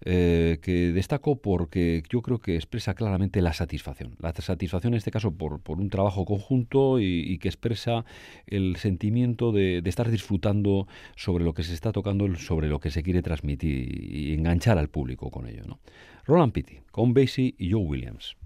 eh, 0.04 0.58
que 0.62 0.92
destaco 0.92 1.36
porque 1.36 2.02
yo 2.08 2.20
creo 2.22 2.38
que 2.38 2.56
expresa 2.56 2.94
claramente 2.94 3.40
la 3.40 3.52
satisfacción. 3.52 4.14
La 4.20 4.32
satisfacción 4.32 4.92
en 4.94 4.98
este 4.98 5.10
caso 5.10 5.32
por, 5.32 5.60
un 5.66 5.90
trabajo 5.90 6.24
conjunto 6.24 7.00
y, 7.00 7.38
que 7.38 7.48
expresa 7.48 8.04
el 8.46 8.76
sentimiento 8.76 9.52
de, 9.52 9.82
estar 9.84 10.10
disfrutando 10.10 10.86
sobre 11.16 11.44
lo 11.44 11.54
que 11.54 11.62
se 11.62 11.74
está 11.74 11.92
tocando, 11.92 12.34
sobre 12.36 12.68
lo 12.68 12.78
que 12.78 12.90
se 12.90 13.02
quiere 13.02 13.22
transmitir 13.22 14.14
y, 14.14 14.34
enganchar 14.34 14.78
al 14.78 14.88
público 14.88 15.30
con 15.30 15.48
ello. 15.48 15.62
¿no? 15.66 15.80
Roland 16.26 16.52
Pitti, 16.52 16.80
con 16.90 17.14
Basie 17.14 17.54
y 17.58 17.70
Joe 17.70 17.82
Williams. 17.82 18.36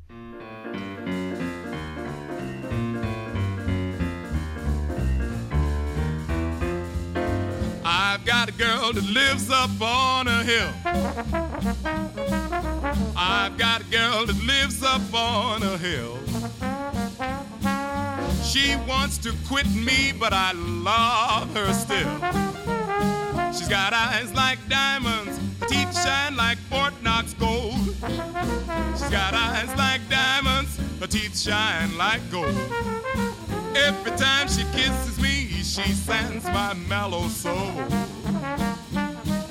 Girl 8.92 9.03
that 9.03 9.11
lives 9.12 9.50
up 9.50 9.70
on 9.81 10.26
a 10.26 10.42
hill. 10.42 10.72
I've 13.16 13.57
got 13.57 13.83
a 13.83 13.85
girl 13.85 14.26
that 14.26 14.42
lives 14.44 14.83
up 14.83 15.03
on 15.14 15.62
a 15.62 15.79
hill. 15.79 16.18
She 18.42 18.76
wants 18.88 19.18
to 19.18 19.33
quit 19.46 19.66
me, 19.74 20.12
but 20.18 20.33
I 20.33 20.53
love 20.53 21.55
her 21.55 21.72
still. 21.72 22.16
She's 23.53 23.68
got 23.68 23.92
eyes 23.92 24.33
like 24.35 24.59
diamonds, 24.68 25.38
teeth 25.68 25.94
shine 26.03 26.37
like 26.37 26.59
Fort 26.70 26.94
Knox 27.03 27.35
gold. 27.35 27.74
She's 28.94 29.11
got 29.11 29.35
eyes 29.35 29.68
like 29.76 30.00
diamonds, 30.09 30.79
her 31.00 31.07
teeth 31.07 31.38
shine 31.38 31.96
like 31.96 32.22
gold. 32.31 32.57
Every 33.76 34.12
time 34.12 34.48
she 34.48 34.64
kisses 34.72 35.20
me, 35.20 35.46
she 35.62 35.92
sends 35.92 36.44
my 36.46 36.74
mellow 36.88 37.29
soul. 37.29 37.70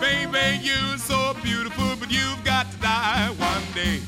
Baby, 0.10 0.60
you're 0.64 0.98
so 0.98 1.36
beautiful, 1.44 1.96
but 2.00 2.10
you've 2.10 2.44
got 2.44 2.72
to 2.72 2.78
die 2.80 3.30
one 3.38 3.64
day. 3.76 4.02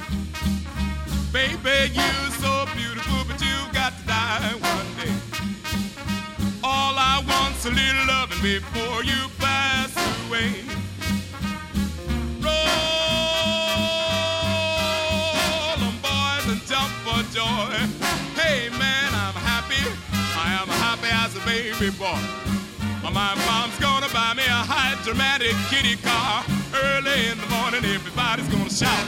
Baby, 1.32 1.94
you're 1.94 2.32
so 2.42 2.66
beautiful, 2.76 3.24
but 3.28 3.40
you've 3.40 3.72
got 3.72 3.94
to 4.00 4.08
die 4.08 4.54
one 4.74 4.90
day. 4.98 5.14
All 6.64 6.96
I 6.98 7.24
want's 7.30 7.66
a 7.68 7.70
little 7.70 8.08
loving 8.08 8.42
before 8.42 9.04
you 9.04 9.30
pass 9.38 9.94
away. 10.26 10.66
Roll 12.42 12.58
on, 15.86 15.96
boys, 16.02 16.46
and 16.52 16.62
jump 16.66 16.92
for 17.06 17.22
joy. 17.32 17.78
Hey, 18.42 18.70
man, 18.70 19.14
I'm 19.14 19.38
happy. 19.46 19.86
I 20.12 20.58
am 20.62 20.68
happy 20.68 21.12
as 21.12 21.36
a 21.36 21.42
baby 21.46 21.92
boy. 21.96 22.51
My 23.04 23.36
mom's 23.36 23.78
gonna 23.80 24.08
buy 24.14 24.34
me 24.36 24.44
a 24.46 24.64
high 24.64 24.96
dramatic 25.04 25.56
kitty 25.70 25.98
car. 25.98 26.46
Early 26.74 27.28
in 27.28 27.38
the 27.38 27.48
morning, 27.48 27.84
everybody's 27.84 28.48
gonna 28.48 28.70
shout. 28.70 29.06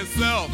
Yourself. 0.00 0.50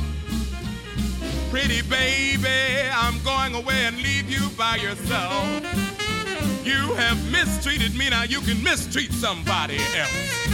Pretty 1.50 1.80
baby, 1.82 2.90
I'm 2.92 3.22
going 3.22 3.54
away 3.54 3.86
and 3.86 3.96
leave 3.98 4.28
you 4.28 4.48
by 4.58 4.74
yourself. 4.76 5.46
You 6.64 6.94
have 6.94 7.30
mistreated 7.30 7.94
me, 7.94 8.10
now 8.10 8.24
you 8.24 8.40
can 8.40 8.60
mistreat 8.64 9.12
somebody 9.12 9.78
else. 9.96 10.48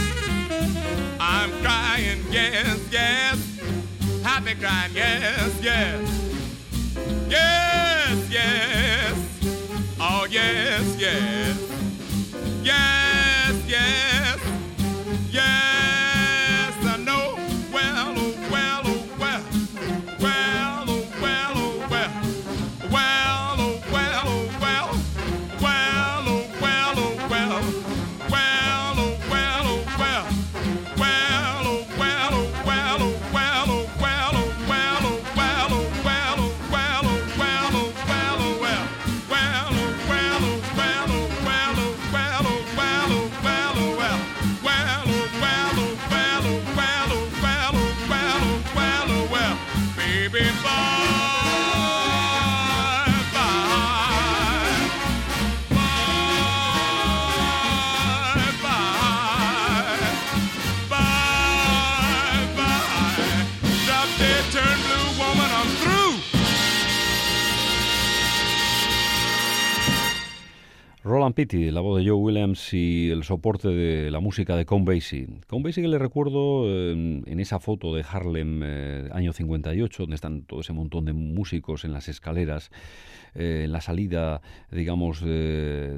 I'm 1.19 1.49
crying, 1.63 2.23
yes, 2.29 2.79
yes. 2.91 3.39
Happy 4.23 4.53
crying, 4.53 4.91
yes, 4.93 5.59
yes. 5.59 6.29
Yes, 7.27 8.29
yes. 8.29 9.95
Oh, 9.99 10.27
yes, 10.29 10.95
yes. 10.99 11.57
Yes, 12.63 13.63
yes. 13.67 13.67
Yes. 13.67 14.12
Roland 71.03 71.35
Pitti, 71.35 71.69
la 71.69 71.81
voz 71.81 71.99
de 71.99 72.09
Joe 72.09 72.17
Williams 72.17 72.73
y 72.73 73.09
el 73.11 73.23
soporte 73.23 73.67
de 73.67 74.09
la 74.09 74.21
música 74.21 74.55
de 74.55 74.65
Count 74.65 74.87
Basie. 74.87 75.27
Count 75.47 75.63
Basie 75.63 75.83
que 75.83 75.89
le 75.89 75.99
recuerdo 75.99 76.65
en, 76.67 77.39
esa 77.39 77.59
foto 77.59 77.93
de 77.93 78.05
Harlem, 78.09 78.61
eh, 78.63 79.09
año 79.11 79.33
58, 79.33 80.03
donde 80.03 80.15
están 80.15 80.43
todo 80.43 80.61
ese 80.61 80.71
montón 80.71 81.03
de 81.03 81.11
músicos 81.11 81.83
en 81.83 81.91
las 81.91 82.07
escaleras, 82.07 82.71
eh, 83.35 83.67
la 83.69 83.81
salida, 83.81 84.41
digamos, 84.71 85.21
de, 85.21 85.97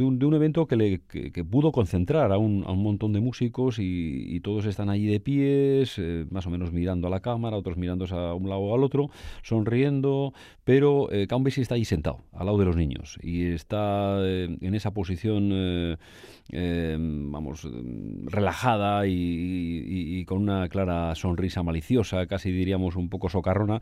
un, 0.00 0.34
evento 0.34 0.66
que, 0.66 0.76
le, 0.76 0.98
pudo 1.44 1.72
concentrar 1.72 2.32
a 2.32 2.38
un, 2.38 2.62
montón 2.62 3.12
de 3.12 3.20
músicos 3.20 3.76
y, 3.78 4.40
todos 4.42 4.66
están 4.66 4.90
allí 4.90 5.06
de 5.06 5.20
pies, 5.20 5.98
eh, 5.98 6.26
más 6.30 6.46
o 6.48 6.50
menos 6.50 6.72
mirando 6.72 7.06
a 7.06 7.10
la 7.10 7.20
cámara, 7.20 7.56
otros 7.56 7.76
mirando 7.76 8.04
a 8.06 8.34
un 8.34 8.48
lado 8.48 8.60
o 8.60 8.74
al 8.74 8.82
otro, 8.82 9.08
sonriendo, 9.42 10.32
pero 10.64 11.08
Basie 11.42 11.62
está 11.62 11.74
ahí 11.74 11.84
sentado, 11.84 12.20
al 12.32 12.46
lado 12.46 12.58
de 12.58 12.64
los 12.64 12.76
niños, 12.76 13.18
y 13.22 13.46
está 13.46 14.18
eh, 14.20 14.56
en 14.60 14.74
esa 14.74 14.92
posición, 14.92 15.50
eh, 15.52 15.96
eh, 16.50 16.96
vamos, 16.98 17.68
relajada 18.24 19.06
y, 19.06 20.24
con 20.26 20.42
una 20.42 20.68
clara 20.68 21.14
sonrisa 21.14 21.62
maliciosa, 21.62 22.26
casi 22.26 22.52
diríamos 22.52 22.96
un 22.96 23.08
poco 23.08 23.28
socarrona, 23.28 23.80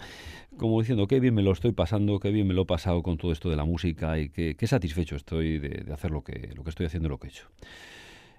como 0.57 0.81
diciendo, 0.81 1.07
qué 1.07 1.21
bien 1.21 1.35
me 1.35 1.43
lo 1.43 1.53
estoy 1.53 1.73
pasando, 1.73 2.19
qué 2.19 2.31
bien 2.31 2.47
me 2.51 2.55
lo 2.55 2.63
he 2.63 2.67
pasado 2.67 3.01
con 3.05 3.17
todo 3.17 3.31
esto 3.31 3.49
de 3.49 3.55
la 3.55 3.65
música 3.65 4.19
y 4.19 4.29
qué, 4.29 4.67
satisfecho 4.67 5.15
estoy 5.15 5.61
de, 5.61 5.93
hacer 5.93 6.11
lo 6.11 6.25
que, 6.25 6.51
lo 6.57 6.65
que 6.65 6.71
estoy 6.71 6.87
haciendo 6.87 7.07
y 7.07 7.11
lo 7.11 7.19
que 7.19 7.29
he 7.29 7.31
hecho. 7.31 7.47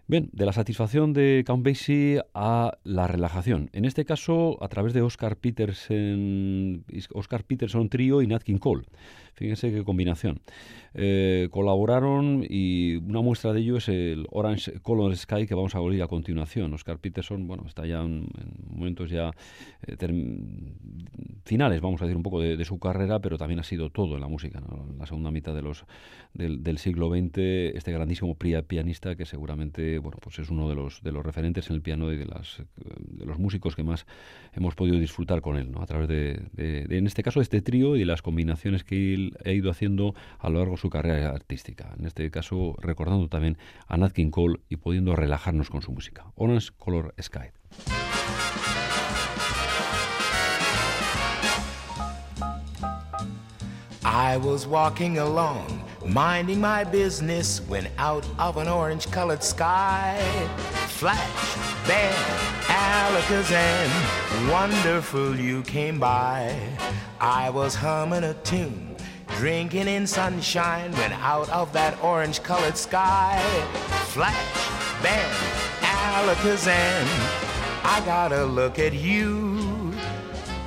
Bien, 0.05 0.29
de 0.33 0.45
la 0.45 0.51
satisfacción 0.51 1.13
de 1.13 1.45
Count 1.47 1.65
Basie 1.65 2.21
a 2.33 2.77
la 2.83 3.07
relajación. 3.07 3.69
En 3.71 3.85
este 3.85 4.03
caso, 4.03 4.61
a 4.61 4.67
través 4.67 4.93
de 4.93 5.01
Oscar 5.01 5.37
Peterson, 5.37 6.83
Oscar 7.13 7.45
Peterson 7.45 7.87
Trio 7.87 8.21
y 8.21 8.27
Nat 8.27 8.43
King 8.43 8.57
Cole. 8.57 8.83
Fíjense 9.33 9.71
qué 9.71 9.85
combinación. 9.85 10.41
Eh, 10.93 11.47
colaboraron 11.51 12.45
y 12.47 12.97
una 12.97 13.21
muestra 13.21 13.53
de 13.53 13.61
ello 13.61 13.77
es 13.77 13.87
el 13.87 14.27
Orange 14.29 14.73
Color 14.81 15.15
Sky 15.15 15.47
que 15.47 15.55
vamos 15.55 15.73
a 15.75 15.79
oír 15.79 16.01
a 16.03 16.07
continuación. 16.07 16.73
Oscar 16.73 16.99
Peterson, 16.99 17.47
bueno, 17.47 17.63
está 17.65 17.85
ya 17.85 18.01
en, 18.01 18.27
momentos 18.69 19.09
ya 19.09 19.31
eh, 19.87 19.95
finales, 21.45 21.81
vamos 21.81 22.01
a 22.01 22.05
decir, 22.05 22.17
un 22.17 22.23
poco 22.23 22.41
de, 22.41 22.65
su 22.65 22.77
carrera, 22.79 23.19
pero 23.19 23.37
también 23.37 23.59
ha 23.59 23.63
sido 23.63 23.89
todo 23.89 24.15
en 24.15 24.21
la 24.21 24.27
música. 24.27 24.59
En 24.59 24.97
la 24.97 25.05
segunda 25.05 25.31
mitad 25.31 25.53
del, 25.53 26.77
siglo 26.77 27.09
XX, 27.09 27.37
este 27.75 27.91
grandísimo 27.91 28.35
pianista 28.35 29.15
que 29.15 29.25
seguramente 29.25 29.97
bueno, 29.99 30.17
pues 30.21 30.39
es 30.39 30.49
uno 30.49 30.67
de 30.69 30.75
los, 30.75 31.01
de 31.01 31.11
los 31.11 31.25
referentes 31.25 31.69
en 31.69 31.77
el 31.77 31.81
piano 31.81 32.11
y 32.11 32.17
de, 32.17 32.25
las, 32.25 32.61
de 32.75 33.25
los 33.25 33.39
músicos 33.39 33.75
que 33.75 33.83
más 33.83 34.05
hemos 34.53 34.75
podido 34.75 34.99
disfrutar 34.99 35.41
con 35.41 35.57
él, 35.57 35.71
¿no? 35.71 35.81
a 35.81 35.85
través 35.85 36.07
de, 36.07 36.41
de 36.53 36.97
en 36.97 37.07
este 37.07 37.23
caso, 37.23 37.41
este 37.41 37.61
trío 37.61 37.95
y 37.95 38.05
las 38.05 38.21
combinaciones 38.21 38.83
que 38.83 39.13
él 39.13 39.37
ha 39.45 39.51
ido 39.51 39.71
haciendo 39.71 40.13
a 40.39 40.49
lo 40.49 40.59
largo 40.59 40.77
su 40.81 40.89
carrera 40.89 41.29
artística. 41.29 41.93
En 41.99 42.07
este 42.07 42.29
caso, 42.31 42.75
recordando 42.79 43.29
también 43.29 43.57
a 43.87 43.97
Nat 43.97 44.13
King 44.13 44.31
Cole 44.31 44.59
y 44.67 44.77
pudiendo 44.77 45.15
relajarnos 45.15 45.69
con 45.69 45.83
su 45.83 45.91
música. 45.91 46.25
Orange 46.35 46.69
Color 46.77 47.13
Sky. 47.21 47.51
I 54.03 54.37
was 54.37 54.65
walking 54.65 55.19
along, 55.19 55.83
minding 56.05 56.59
my 56.59 56.83
business, 56.83 57.61
when 57.69 57.87
out 57.97 58.25
of 58.39 58.57
an 58.57 58.67
orange 58.67 59.09
colored 59.11 59.43
sky, 59.43 60.17
flash, 60.87 61.57
bam, 61.87 62.13
alakazam, 62.67 63.89
wonderful 64.49 65.35
you 65.35 65.61
came 65.63 65.99
by. 65.99 66.51
I 67.19 67.51
was 67.51 67.75
humming 67.75 68.23
a 68.23 68.33
tune 68.43 68.90
Drinking 69.41 69.87
in 69.87 70.05
sunshine 70.05 70.91
when 70.91 71.11
out 71.13 71.49
of 71.49 71.73
that 71.73 71.97
orange 72.03 72.43
colored 72.43 72.77
sky. 72.77 73.41
Flash, 74.13 75.01
bam, 75.01 75.33
alakazam. 75.81 77.07
I 77.83 78.03
gotta 78.05 78.45
look 78.45 78.77
at 78.77 78.93
you. 78.93 79.55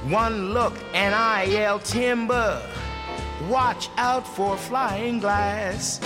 One 0.08 0.52
look 0.52 0.74
and 0.92 1.14
I 1.14 1.44
yell 1.44 1.78
timber. 1.78 2.60
Watch 3.48 3.90
out 3.96 4.26
for 4.26 4.56
flying 4.56 5.20
glass. 5.20 6.00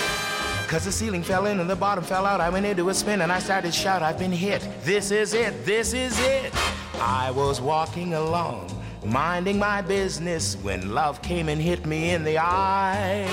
Cause 0.66 0.85
the 0.85 0.93
ceiling 0.93 1.23
fell 1.23 1.47
in 1.47 1.61
and 1.61 1.71
the 1.71 1.75
bottom 1.75 2.05
fell 2.05 2.27
out. 2.27 2.43
I 2.43 2.51
went 2.51 2.66
into 2.66 2.91
a 2.91 2.95
spin 2.95 3.23
and 3.23 3.33
I 3.33 3.39
started 3.39 3.73
shout, 3.73 4.03
I've 4.03 4.19
been 4.19 4.31
hit. 4.31 4.69
This 4.83 5.11
is 5.11 5.33
it, 5.33 5.64
this 5.64 5.95
is 5.95 6.21
it. 6.21 6.53
I 7.01 7.31
was 7.31 7.62
walking 7.62 8.12
along 8.12 8.78
minding 9.05 9.59
my 9.59 9.83
business 9.83 10.57
when 10.57 10.95
love 10.95 11.23
came 11.23 11.49
and 11.49 11.61
hit 11.61 11.87
me 11.87 12.11
in 12.11 12.25
the 12.25 12.39
eye. 12.39 13.27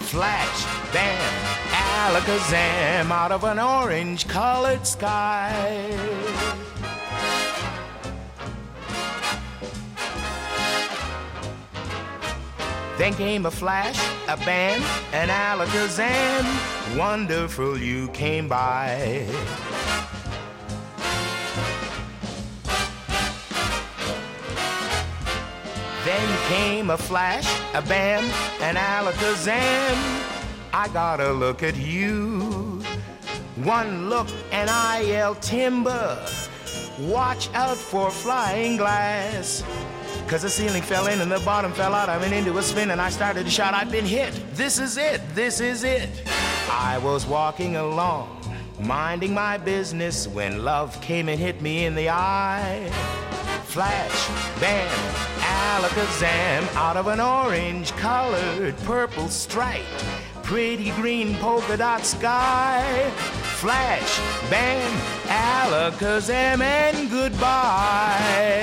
Flash, 0.00 0.64
bam, 0.92 1.44
alakazam 1.72 3.10
out 3.10 3.32
of 3.32 3.44
an 3.44 3.58
orange 3.58 4.26
colored 4.28 4.86
sky. 4.86 5.52
Then 12.98 13.12
came 13.12 13.44
a 13.44 13.50
flash, 13.50 13.98
a 14.26 14.38
bam, 14.38 14.80
an 15.12 15.28
alakazam. 15.28 16.96
Wonderful 16.96 17.78
you 17.78 18.08
came 18.08 18.48
by. 18.48 19.26
Then 26.06 26.38
came 26.46 26.90
a 26.90 26.96
flash, 26.96 27.48
a 27.74 27.82
bam, 27.82 28.22
an 28.60 28.76
alakazam. 28.76 29.96
I 30.72 30.86
gotta 30.92 31.32
look 31.32 31.64
at 31.64 31.74
you. 31.74 32.80
One 33.64 34.08
look 34.08 34.28
and 34.52 34.70
I 34.70 35.00
yell 35.00 35.34
timber. 35.34 36.24
Watch 37.00 37.52
out 37.54 37.76
for 37.76 38.12
flying 38.12 38.76
glass. 38.76 39.64
Cause 40.28 40.42
the 40.42 40.48
ceiling 40.48 40.82
fell 40.82 41.08
in 41.08 41.20
and 41.20 41.32
the 41.32 41.40
bottom 41.40 41.72
fell 41.72 41.92
out. 41.92 42.08
I 42.08 42.18
went 42.18 42.32
into 42.32 42.56
a 42.56 42.62
spin 42.62 42.92
and 42.92 43.00
I 43.00 43.10
started 43.10 43.42
to 43.42 43.50
shout, 43.50 43.74
I've 43.74 43.90
been 43.90 44.06
hit. 44.06 44.32
This 44.54 44.78
is 44.78 44.96
it, 44.98 45.20
this 45.34 45.58
is 45.58 45.82
it. 45.82 46.08
I 46.70 46.98
was 46.98 47.26
walking 47.26 47.74
along, 47.74 48.28
minding 48.78 49.34
my 49.34 49.58
business 49.58 50.28
when 50.28 50.64
love 50.64 51.00
came 51.00 51.28
and 51.28 51.40
hit 51.40 51.60
me 51.60 51.84
in 51.84 51.96
the 51.96 52.10
eye. 52.10 52.92
Flash, 53.76 54.58
bam, 54.58 54.88
alakazam 55.38 56.74
out 56.76 56.96
of 56.96 57.08
an 57.08 57.20
orange 57.20 57.92
colored 57.96 58.74
purple 58.84 59.28
stripe. 59.28 59.84
Pretty 60.42 60.92
green 60.92 61.34
polka 61.34 61.76
dot 61.76 62.06
sky. 62.06 63.10
Flash, 63.60 64.18
bam, 64.48 64.90
alakazam, 65.26 66.62
and 66.62 67.10
goodbye. 67.10 68.56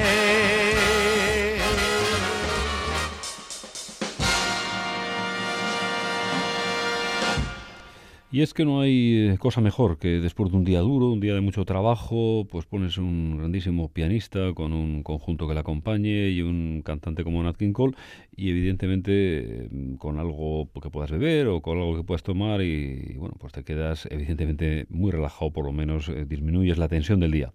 Y 8.33 8.41
es 8.41 8.55
que 8.55 8.65
no 8.65 8.81
hay 8.81 9.27
eh, 9.33 9.37
cosa 9.37 9.61
mejor 9.61 9.99
que 9.99 10.19
después 10.19 10.49
de 10.49 10.57
un 10.57 10.63
día 10.63 10.79
duro, 10.79 11.11
un 11.11 11.19
día 11.19 11.35
de 11.35 11.41
mucho 11.41 11.65
trabajo, 11.65 12.47
pues 12.49 12.65
pones 12.65 12.97
un 12.97 13.37
grandísimo 13.37 13.89
pianista 13.89 14.53
con 14.55 14.73
un 14.73 15.03
conjunto 15.03 15.47
que 15.47 15.53
le 15.53 15.59
acompañe 15.59 16.29
y 16.29 16.41
un 16.41 16.81
cantante 16.83 17.23
como 17.23 17.43
Nat 17.43 17.57
King 17.57 17.73
Cole 17.73 17.93
y 18.35 18.49
evidentemente 18.49 19.67
mm, 19.69 19.97
con 19.97 20.17
algo 20.17 20.67
que 20.81 20.89
puedas 20.89 21.11
beber 21.11 21.45
o 21.47 21.61
con 21.61 21.77
algo 21.77 21.95
que 21.95 22.03
puedas 22.03 22.23
tomar 22.23 22.63
y, 22.63 23.13
bueno, 23.19 23.35
pues 23.39 23.53
te 23.53 23.63
quedas 23.63 24.07
evidentemente 24.09 24.87
muy 24.89 25.11
relajado, 25.11 25.51
por 25.51 25.65
lo 25.65 25.71
menos 25.71 26.09
eh, 26.09 26.25
disminuyes 26.27 26.79
la 26.79 26.87
tensión 26.87 27.19
del 27.19 27.33
día. 27.33 27.53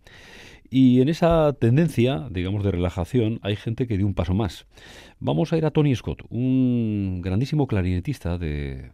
Y 0.71 1.01
en 1.01 1.09
esa 1.09 1.55
tendencia, 1.55 2.29
digamos, 2.31 2.63
de 2.63 2.71
relajación, 2.71 3.41
hay 3.43 3.57
gente 3.57 3.87
que 3.87 3.97
dio 3.97 4.07
un 4.07 4.15
paso 4.15 4.35
más. 4.35 4.67
Vamos 5.19 5.53
a 5.53 5.57
ir 5.57 5.65
a 5.65 5.71
Tony 5.71 5.95
Scott, 5.95 6.23
un 6.29 7.21
grandísimo 7.23 7.67
clarinetista 7.67 8.37
de, 8.37 8.91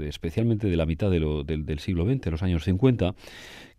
especialmente 0.00 0.68
de 0.68 0.76
la 0.76 0.84
mitad 0.84 1.10
del, 1.10 1.78
siglo 1.78 2.04
XX, 2.04 2.26
los 2.26 2.42
años 2.42 2.64
50, 2.64 3.14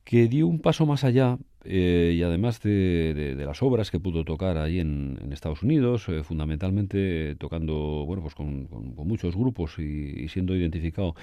que 0.03 0.27
dio 0.27 0.47
un 0.47 0.59
paso 0.59 0.87
más 0.87 1.03
allá 1.03 1.37
eh, 1.65 2.13
y 2.15 2.23
además 2.23 2.61
de, 2.61 3.35
las 3.37 3.61
obras 3.61 3.91
que 3.91 3.99
pudo 3.99 4.23
tocar 4.23 4.57
ahí 4.57 4.79
en, 4.79 5.17
Estados 5.33 5.61
Unidos, 5.61 6.07
eh, 6.07 6.23
fundamentalmente 6.23 7.35
tocando 7.35 8.05
bueno 8.05 8.21
pues 8.21 8.33
con, 8.33 8.67
muchos 8.95 9.35
grupos 9.35 9.77
y, 9.77 10.27
siendo 10.29 10.55
identificado 10.55 11.15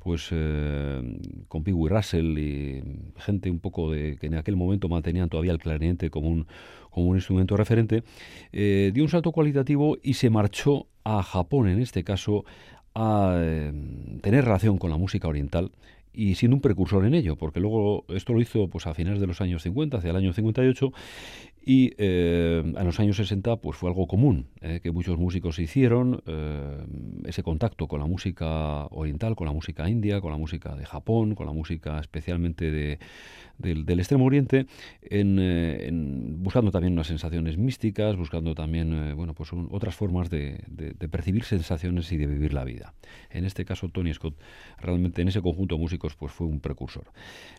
pues 0.00 0.28
eh, 0.32 1.18
con 1.48 1.62
Pee 1.62 1.74
Russell 1.74 2.38
y 2.38 2.82
gente 3.18 3.50
un 3.50 3.60
poco 3.60 3.92
de 3.92 4.16
que 4.16 4.26
en 4.26 4.34
aquel 4.34 4.56
momento 4.56 4.88
mantenían 4.88 5.28
todavía 5.28 5.52
el 5.52 5.58
clarinete 5.58 6.10
como 6.10 6.28
un, 6.28 6.46
como 6.90 7.08
un 7.08 7.16
instrumento 7.16 7.56
referente, 7.56 8.02
dio 8.52 9.02
un 9.02 9.08
salto 9.08 9.32
cualitativo 9.32 9.96
y 10.02 10.14
se 10.14 10.28
marchó 10.28 10.88
a 11.04 11.22
Japón 11.22 11.68
en 11.68 11.80
este 11.80 12.04
caso 12.04 12.44
a 12.94 13.40
tener 14.22 14.44
relación 14.44 14.78
con 14.78 14.90
la 14.90 14.96
música 14.96 15.28
oriental 15.28 15.72
y 16.14 16.36
siendo 16.36 16.56
un 16.56 16.60
precursor 16.60 17.04
en 17.04 17.14
ello, 17.14 17.36
porque 17.36 17.60
luego 17.60 18.04
esto 18.08 18.32
lo 18.32 18.40
hizo 18.40 18.68
pues 18.68 18.86
a 18.86 18.94
finales 18.94 19.20
de 19.20 19.26
los 19.26 19.40
años 19.40 19.62
50, 19.62 19.98
hacia 19.98 20.10
el 20.10 20.16
año 20.16 20.32
58, 20.32 20.92
y 21.66 21.92
eh, 21.96 22.62
en 22.64 22.84
los 22.84 23.00
años 23.00 23.16
60 23.16 23.56
pues 23.56 23.76
fue 23.76 23.88
algo 23.88 24.06
común 24.06 24.48
eh, 24.60 24.80
que 24.82 24.90
muchos 24.90 25.18
músicos 25.18 25.58
hicieron, 25.58 26.22
eh, 26.26 26.84
ese 27.24 27.42
contacto 27.42 27.88
con 27.88 28.00
la 28.00 28.06
música 28.06 28.86
oriental, 28.86 29.34
con 29.34 29.46
la 29.46 29.52
música 29.52 29.88
india, 29.88 30.20
con 30.20 30.30
la 30.30 30.38
música 30.38 30.74
de 30.76 30.84
Japón, 30.84 31.34
con 31.34 31.46
la 31.46 31.52
música 31.52 31.98
especialmente 31.98 32.70
de, 32.70 32.98
del, 33.58 33.88
Extremo 33.98 34.24
Oriente, 34.24 34.66
en, 35.02 36.42
buscando 36.42 36.70
también 36.70 36.92
unas 36.92 37.06
sensaciones 37.06 37.56
místicas, 37.56 38.16
buscando 38.16 38.54
también 38.54 39.14
bueno, 39.16 39.34
pues 39.34 39.50
otras 39.70 39.94
formas 39.94 40.30
de, 40.30 40.64
percibir 41.10 41.44
sensaciones 41.44 42.10
y 42.12 42.16
de 42.16 42.26
vivir 42.26 42.52
la 42.52 42.64
vida. 42.64 42.94
En 43.30 43.44
este 43.44 43.64
caso, 43.64 43.88
Tony 43.88 44.12
Scott 44.12 44.34
realmente 44.78 45.22
en 45.22 45.28
ese 45.28 45.40
conjunto 45.40 45.76
de 45.76 45.80
músicos 45.80 46.14
pues 46.16 46.32
fue 46.32 46.46
un 46.46 46.60
precursor. 46.60 47.04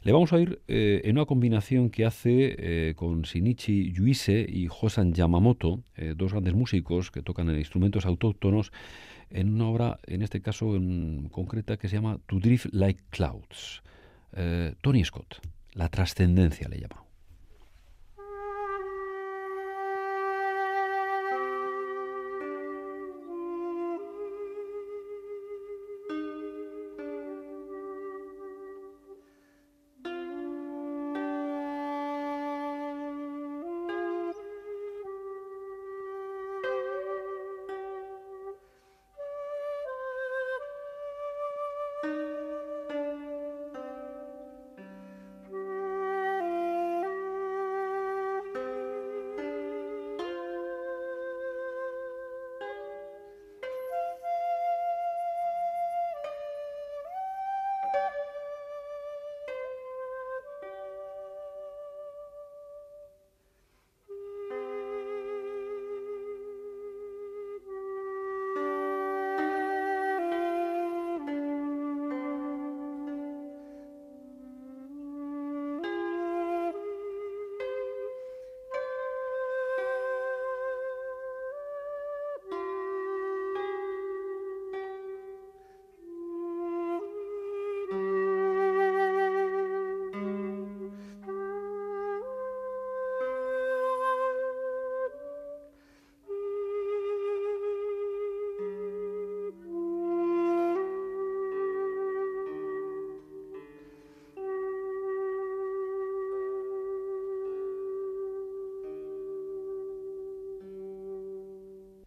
Le 0.04 0.12
vamos 0.12 0.34
a 0.34 0.40
ir 0.40 0.62
en 0.68 1.18
una 1.18 1.26
combinación 1.26 1.90
que 1.90 2.06
hace 2.06 2.94
con 2.96 3.22
Shinichi 3.22 3.92
Yuise 3.92 4.46
y 4.48 4.68
Hosan 4.70 5.14
Yamamoto, 5.14 5.84
eh, 5.96 6.14
dos 6.16 6.32
grandes 6.32 6.54
músicos 6.54 7.12
que 7.12 7.22
tocan 7.22 7.50
en 7.50 7.58
instrumentos 7.58 8.06
autóctonos, 8.06 8.72
en 9.30 9.54
una 9.54 9.68
obra, 9.68 10.00
en 10.06 10.22
este 10.22 10.42
caso 10.42 10.76
en 10.76 11.30
concreta, 11.30 11.78
que 11.78 11.88
se 11.88 11.96
llama 11.96 12.20
To 12.28 12.40
Drift 12.40 12.68
Like 12.72 13.02
Clouds. 13.10 13.82
Eh, 14.34 14.74
Tony 14.82 15.04
Scott, 15.04 15.40
la 15.76 15.90
trascendencia 15.90 16.68
le 16.68 16.80
llama. 16.80 17.05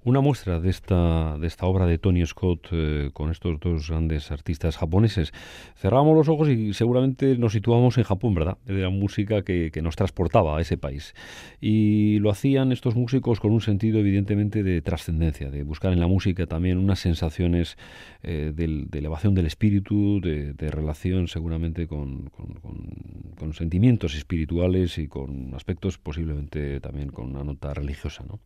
Una 0.08 0.22
muestra 0.22 0.58
de 0.58 0.70
esta, 0.70 1.36
de 1.36 1.46
esta 1.46 1.66
obra 1.66 1.84
de 1.84 1.98
Tony 1.98 2.24
Scott 2.24 2.68
eh, 2.72 3.10
con 3.12 3.30
estos 3.30 3.60
dos 3.60 3.90
grandes 3.90 4.30
artistas 4.30 4.78
japoneses. 4.78 5.34
Cerrábamos 5.76 6.16
los 6.16 6.30
ojos 6.30 6.48
y 6.48 6.72
seguramente 6.72 7.36
nos 7.36 7.52
situábamos 7.52 7.98
en 7.98 8.04
Japón, 8.04 8.32
¿verdad? 8.32 8.56
De 8.64 8.80
la 8.80 8.88
música 8.88 9.42
que, 9.42 9.70
nos 9.82 9.96
transportaba 9.96 10.56
a 10.56 10.62
ese 10.62 10.78
país. 10.78 11.14
Y 11.60 12.20
lo 12.20 12.30
hacían 12.30 12.72
estos 12.72 12.96
músicos 12.96 13.38
con 13.38 13.52
un 13.52 13.60
sentido 13.60 13.98
evidentemente 13.98 14.62
de 14.62 14.80
trascendencia, 14.80 15.50
de 15.50 15.62
buscar 15.62 15.92
en 15.92 16.00
la 16.00 16.06
música 16.06 16.46
también 16.46 16.78
unas 16.78 17.00
sensaciones 17.00 17.76
eh, 18.22 18.52
de, 18.56 18.86
elevación 18.98 19.34
del 19.34 19.44
espíritu, 19.44 20.22
de, 20.22 20.70
relación 20.70 21.28
seguramente 21.28 21.86
con, 21.86 22.30
con 22.30 23.52
sentimientos 23.52 24.14
espirituales 24.14 24.96
y 24.96 25.06
con 25.06 25.52
aspectos 25.54 25.98
posiblemente 25.98 26.80
también 26.80 27.10
con 27.10 27.26
una 27.26 27.44
nota 27.44 27.74
religiosa, 27.74 28.24
¿no? 28.26 28.40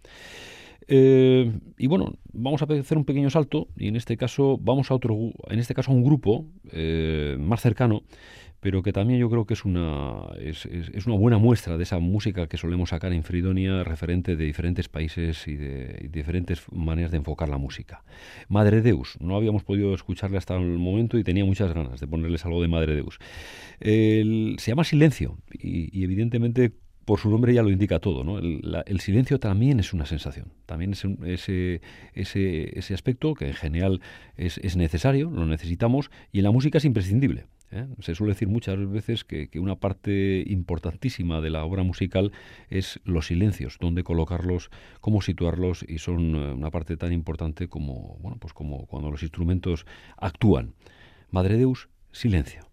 Eh, 0.89 1.53
y 1.79 1.87
bueno, 1.87 2.15
vamos 2.33 2.63
a 2.63 2.65
hacer 2.65 2.99
un 2.99 3.05
pequeño 3.05 3.31
salto 3.31 3.69
y 3.77 3.89
en 3.89 3.97
este 3.97 4.17
caso 4.17 4.59
vamos 4.61 4.91
a 4.91 4.95
otro, 4.95 5.17
en 5.49 5.59
este 5.59 5.75
caso 5.75 5.93
a 5.93 5.95
un 5.95 6.05
grupo 6.05 6.47
eh, 6.71 7.37
más 7.39 7.61
cercano, 7.61 8.03
pero 8.61 8.83
que 8.83 8.93
también 8.93 9.19
yo 9.19 9.29
creo 9.29 9.45
que 9.45 9.55
es 9.55 9.65
una, 9.65 10.29
es, 10.39 10.67
una 11.07 11.17
buena 11.17 11.39
muestra 11.39 11.77
de 11.77 11.83
esa 11.83 11.99
música 11.99 12.47
que 12.47 12.57
solemos 12.57 12.91
sacar 12.91 13.13
en 13.13 13.25
Fridonia, 13.25 13.83
referente 13.83 14.37
de 14.37 14.45
diferentes 14.45 14.89
países 14.89 15.49
y 15.49 15.57
de, 15.57 16.09
diferentes 16.11 16.63
maneras 16.71 17.11
de 17.11 17.17
enfocar 17.17 17.49
la 17.49 17.59
música. 17.59 18.05
Madre 18.49 18.81
Deus, 18.81 19.17
no 19.21 19.37
habíamos 19.37 19.65
podido 19.65 19.95
escucharle 19.95 20.39
hasta 20.39 20.57
el 20.57 20.79
momento 20.79 21.19
y 21.19 21.25
tenía 21.25 21.45
muchas 21.45 21.73
ganas 21.75 21.99
de 22.01 22.07
ponerles 22.07 22.45
algo 22.45 22.63
de 22.63 22.69
Madre 22.69 22.95
Deus. 22.95 23.19
se 23.81 24.71
llama 24.71 24.85
Silencio 24.85 25.39
y, 25.53 25.99
y 25.99 26.05
evidentemente 26.05 26.73
por 27.05 27.19
su 27.19 27.31
nombre 27.31 27.55
ya 27.55 27.63
lo 27.63 27.71
indica 27.71 27.99
todo, 27.99 28.25
¿no? 28.25 28.39
El, 28.39 29.01
silencio 29.01 29.39
también 29.39 29.81
es 29.81 29.93
una 29.93 30.07
sensación, 30.07 30.53
también 30.67 30.93
es 30.93 31.05
ese, 31.25 31.81
ese, 32.15 32.79
ese, 32.79 32.95
aspecto 32.95 33.35
que 33.35 33.49
en 33.49 33.55
general 33.55 34.01
es, 34.37 34.77
necesario, 34.77 35.31
lo 35.31 35.47
necesitamos, 35.47 36.11
y 36.31 36.39
en 36.39 36.45
la 36.45 36.51
música 36.51 36.79
es 36.79 36.85
imprescindible. 36.85 37.47
¿eh? 37.73 37.87
Se 38.01 38.15
suele 38.15 38.35
decir 38.35 38.49
muchas 38.49 38.79
veces 38.91 39.25
que, 39.25 39.49
una 39.59 39.77
parte 39.77 40.45
importantísima 40.47 41.41
de 41.41 41.51
la 41.51 41.65
obra 41.65 41.83
musical 41.83 42.33
es 42.71 43.01
los 43.05 43.27
silencios, 43.27 43.79
dónde 43.81 44.05
colocarlos, 44.05 44.71
cómo 45.01 45.23
situarlos, 45.23 45.85
y 45.89 45.99
son 45.99 46.37
eh, 46.37 46.53
una 46.53 46.71
parte 46.71 46.97
tan 46.97 47.13
importante 47.13 47.69
como, 47.69 48.19
bueno, 48.21 48.39
pues 48.41 48.53
como 48.53 48.87
cuando 48.87 49.11
los 49.11 49.23
instrumentos 49.23 49.87
actúan. 50.17 50.75
Madre 51.31 51.57
Deus, 51.57 51.89
silencio. 52.13 52.69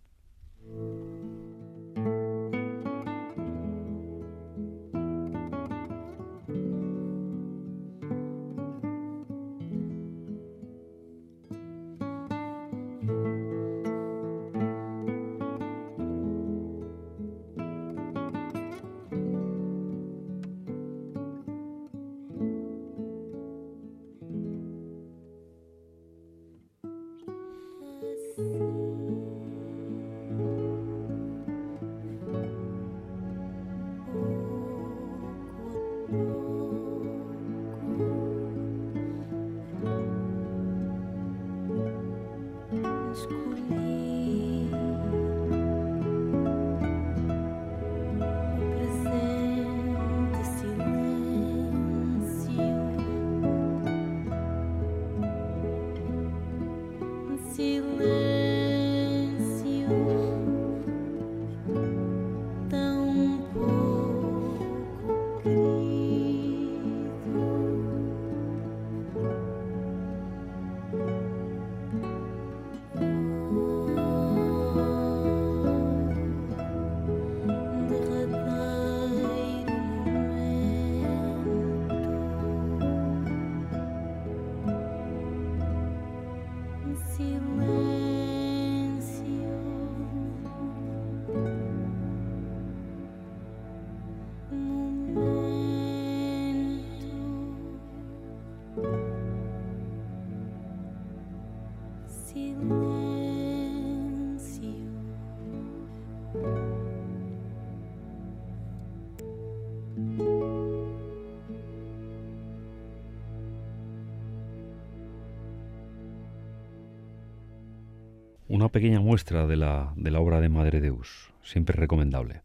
Pequeña 118.69 118.99
muestra 118.99 119.47
de 119.47 119.55
la, 119.55 119.93
de 119.95 120.11
la, 120.11 120.19
obra 120.19 120.41
de 120.41 120.49
Madre 120.49 120.81
Deus, 120.81 121.31
siempre 121.43 121.75
recomendable. 121.75 122.41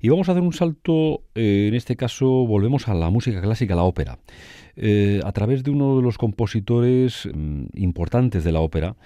Y 0.00 0.08
vamos 0.08 0.28
a 0.28 0.32
hacer 0.32 0.42
un 0.42 0.52
salto, 0.52 1.22
eh, 1.34 1.66
en 1.68 1.74
este 1.74 1.96
caso 1.96 2.26
volvemos 2.26 2.88
a 2.88 2.94
la 2.94 3.10
música 3.10 3.40
clásica, 3.40 3.74
la 3.74 3.82
ópera. 3.82 4.18
Eh, 4.76 5.20
a 5.24 5.32
través 5.32 5.62
de 5.62 5.70
uno 5.70 5.96
de 5.96 6.02
los 6.02 6.18
compositores 6.18 7.28
mm, 7.32 7.66
importantes 7.74 8.44
de 8.44 8.52
la 8.52 8.60
ópera, 8.60 8.96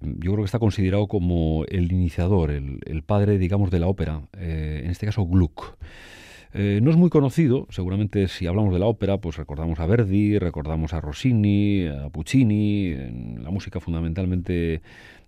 mm, 0.00 0.12
yo 0.20 0.32
creo 0.32 0.38
que 0.38 0.44
está 0.44 0.58
considerado 0.58 1.06
como 1.08 1.64
el 1.68 1.92
iniciador, 1.92 2.50
el, 2.50 3.02
padre, 3.04 3.38
digamos, 3.38 3.70
de 3.70 3.78
la 3.80 3.88
ópera, 3.88 4.22
eh, 4.38 4.82
en 4.84 4.90
este 4.90 5.06
caso 5.06 5.26
Gluck. 5.26 5.76
no 6.54 6.90
es 6.90 6.96
muy 6.96 7.10
conocido, 7.10 7.66
seguramente 7.70 8.26
si 8.26 8.46
hablamos 8.46 8.72
de 8.72 8.78
la 8.80 8.86
ópera, 8.86 9.18
pues 9.18 9.36
recordamos 9.36 9.78
a 9.80 9.86
Verdi, 9.86 10.38
recordamos 10.38 10.92
a 10.94 11.00
Rossini, 11.00 11.86
a 11.86 12.08
Puccini, 12.08 12.86
en 12.88 13.44
la 13.44 13.50
música 13.50 13.80
fundamentalmente 13.80 14.80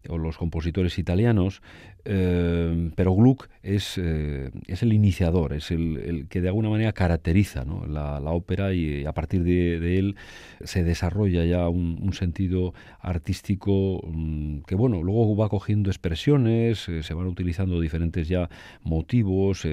o 0.09 0.18
los 0.18 0.38
compositores 0.38 0.98
italianos, 0.98 1.62
eh, 2.05 2.90
pero 2.94 3.14
Gluck 3.14 3.48
es, 3.62 3.98
eh, 3.98 4.51
es 4.66 4.82
el 4.82 4.92
iniciador, 4.92 5.53
es 5.53 5.70
el, 5.70 6.26
que 6.28 6.40
de 6.40 6.48
alguna 6.48 6.70
manera 6.70 6.92
caracteriza 6.92 7.64
la, 7.64 8.20
ópera 8.30 8.72
y 8.72 9.05
a 9.05 9.12
partir 9.12 9.42
de, 9.42 9.98
él 9.98 10.16
se 10.64 10.84
desarrolla 10.84 11.44
ya 11.44 11.68
un, 11.68 12.11
sentido 12.12 12.74
artístico 13.01 14.01
mm, 14.07 14.61
que 14.66 14.74
bueno, 14.74 15.03
luego 15.03 15.36
va 15.36 15.48
cogiendo 15.48 15.90
expresiones, 15.90 16.88
eh, 16.88 17.03
se 17.03 17.14
van 17.14 17.26
utilizando 17.26 17.80
diferentes 17.80 18.28
ya 18.28 18.48
motivos, 18.82 19.66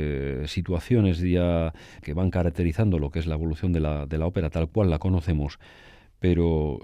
situaciones 0.46 1.20
ya 1.20 1.74
que 2.02 2.14
van 2.14 2.30
caracterizando 2.30 3.00
lo 3.00 3.10
que 3.10 3.20
es 3.20 3.28
la 3.28 3.36
evolución 3.36 3.72
de 3.74 3.80
la, 3.80 4.06
de 4.06 4.18
la 4.18 4.28
ópera 4.28 4.50
tal 4.50 4.70
cual 4.70 4.90
la 4.90 5.00
conocemos 5.00 5.60
pero 6.20 6.80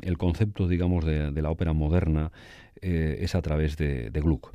el 0.00 0.18
concepto, 0.18 0.68
digamos, 0.68 1.04
de, 1.04 1.42
la 1.42 1.50
ópera 1.50 1.72
moderna 1.72 2.30
eh, 2.82 3.18
es 3.22 3.34
a 3.34 3.42
través 3.42 3.76
de, 3.76 4.10
Gluck. 4.12 4.52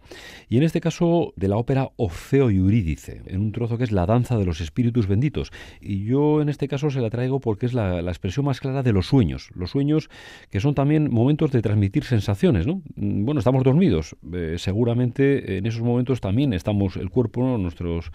Y 0.48 0.58
en 0.58 0.64
este 0.64 0.80
caso 0.80 1.34
de 1.36 1.48
la 1.48 1.58
ópera 1.58 1.90
Orfeo 1.98 2.52
y 2.52 2.58
Eurídice, 2.58 3.22
en 3.26 3.42
un 3.42 3.52
trozo 3.52 3.78
que 3.78 3.84
es 3.84 3.92
la 3.92 4.06
danza 4.06 4.38
de 4.38 4.46
los 4.46 4.62
espíritus 4.62 5.08
benditos. 5.08 5.52
Y 5.82 6.06
yo 6.06 6.42
en 6.42 6.50
este 6.50 6.68
caso 6.68 6.90
se 6.92 7.02
la 7.02 7.10
traigo 7.10 7.40
porque 7.40 7.66
es 7.66 7.74
la, 7.74 8.00
expresión 8.02 8.46
más 8.46 8.60
clara 8.60 8.84
de 8.84 8.94
los 8.94 9.08
sueños. 9.08 9.50
Los 9.56 9.72
sueños 9.72 10.10
que 10.50 10.60
son 10.60 10.76
también 10.76 11.12
momentos 11.12 11.52
de 11.52 11.62
transmitir 11.62 12.04
sensaciones. 12.04 12.68
¿no? 12.68 12.82
Mm, 12.96 13.26
bueno, 13.26 13.40
estamos 13.40 13.64
dormidos. 13.64 14.16
Eh, 14.34 14.56
seguramente 14.58 15.58
en 15.58 15.66
esos 15.66 15.82
momentos 15.82 16.22
también 16.22 16.54
estamos, 16.54 16.98
el 16.98 17.10
cuerpo, 17.10 17.58
nuestros 17.58 18.12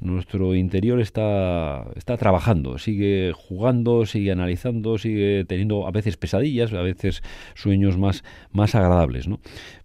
nuestro 0.00 0.54
interior 0.54 1.00
está, 1.00 1.86
está 1.96 2.16
trabajando, 2.16 2.78
sigue 2.78 3.32
jugando, 3.34 4.06
sigue 4.06 4.32
analizando, 4.32 4.98
sigue 4.98 5.44
teniendo 5.46 5.86
a 5.86 5.90
veces 5.90 6.16
pesadillas, 6.16 6.72
a 6.72 6.82
veces 6.82 7.22
sueños 7.54 7.96
más, 7.98 8.24
más 8.52 8.74
agradables, 8.74 9.28
¿no? 9.28 9.40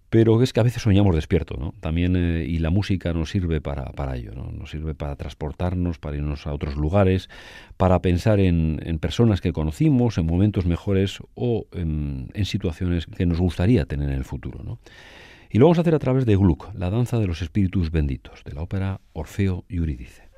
Pero 0.10 0.42
es 0.42 0.54
que 0.54 0.60
a 0.60 0.64
veces 0.64 0.82
soñamos 0.82 1.16
despierto, 1.16 1.56
¿no? 1.58 1.76
También, 1.82 2.16
eh, 2.16 2.44
y 2.44 2.58
la 2.58 2.72
música 2.72 3.14
nos 3.14 3.30
sirve 3.30 3.62
para, 3.62 3.86
para 3.92 4.16
ello, 4.18 4.34
¿no? 4.34 4.52
Nos 4.52 4.72
sirve 4.72 4.96
para 4.96 5.16
transportarnos, 5.16 6.00
para 6.00 6.18
irnos 6.18 6.48
a 6.48 6.54
otros 6.54 6.76
lugares, 6.76 7.30
para 7.78 8.02
pensar 8.02 8.40
en, 8.40 8.82
en 8.84 8.98
personas 8.98 9.40
que 9.40 9.54
conocimos, 9.54 10.18
en 10.18 10.26
momentos 10.26 10.66
mejores 10.66 11.20
o 11.36 11.68
en, 11.74 12.30
en 12.34 12.46
situaciones 12.46 13.06
que 13.06 13.28
nos 13.28 13.40
gustaría 13.40 13.86
tener 13.86 14.10
en 14.10 14.16
el 14.16 14.26
futuro, 14.26 14.64
¿no? 14.64 14.80
Y 15.52 15.58
lo 15.58 15.66
vamos 15.66 15.80
a 15.80 15.82
hacer 15.82 15.96
a 15.96 16.00
través 16.00 16.28
de 16.28 16.36
Gluck, 16.36 16.70
la 16.76 16.92
danza 16.92 17.18
de 17.18 17.26
los 17.26 17.42
espíritus 17.42 17.90
benditos, 17.90 18.44
de 18.44 18.54
la 18.54 18.62
ópera 18.62 19.02
Orfeo 19.14 19.66
y 19.68 19.78
Eurídice. 19.78 20.29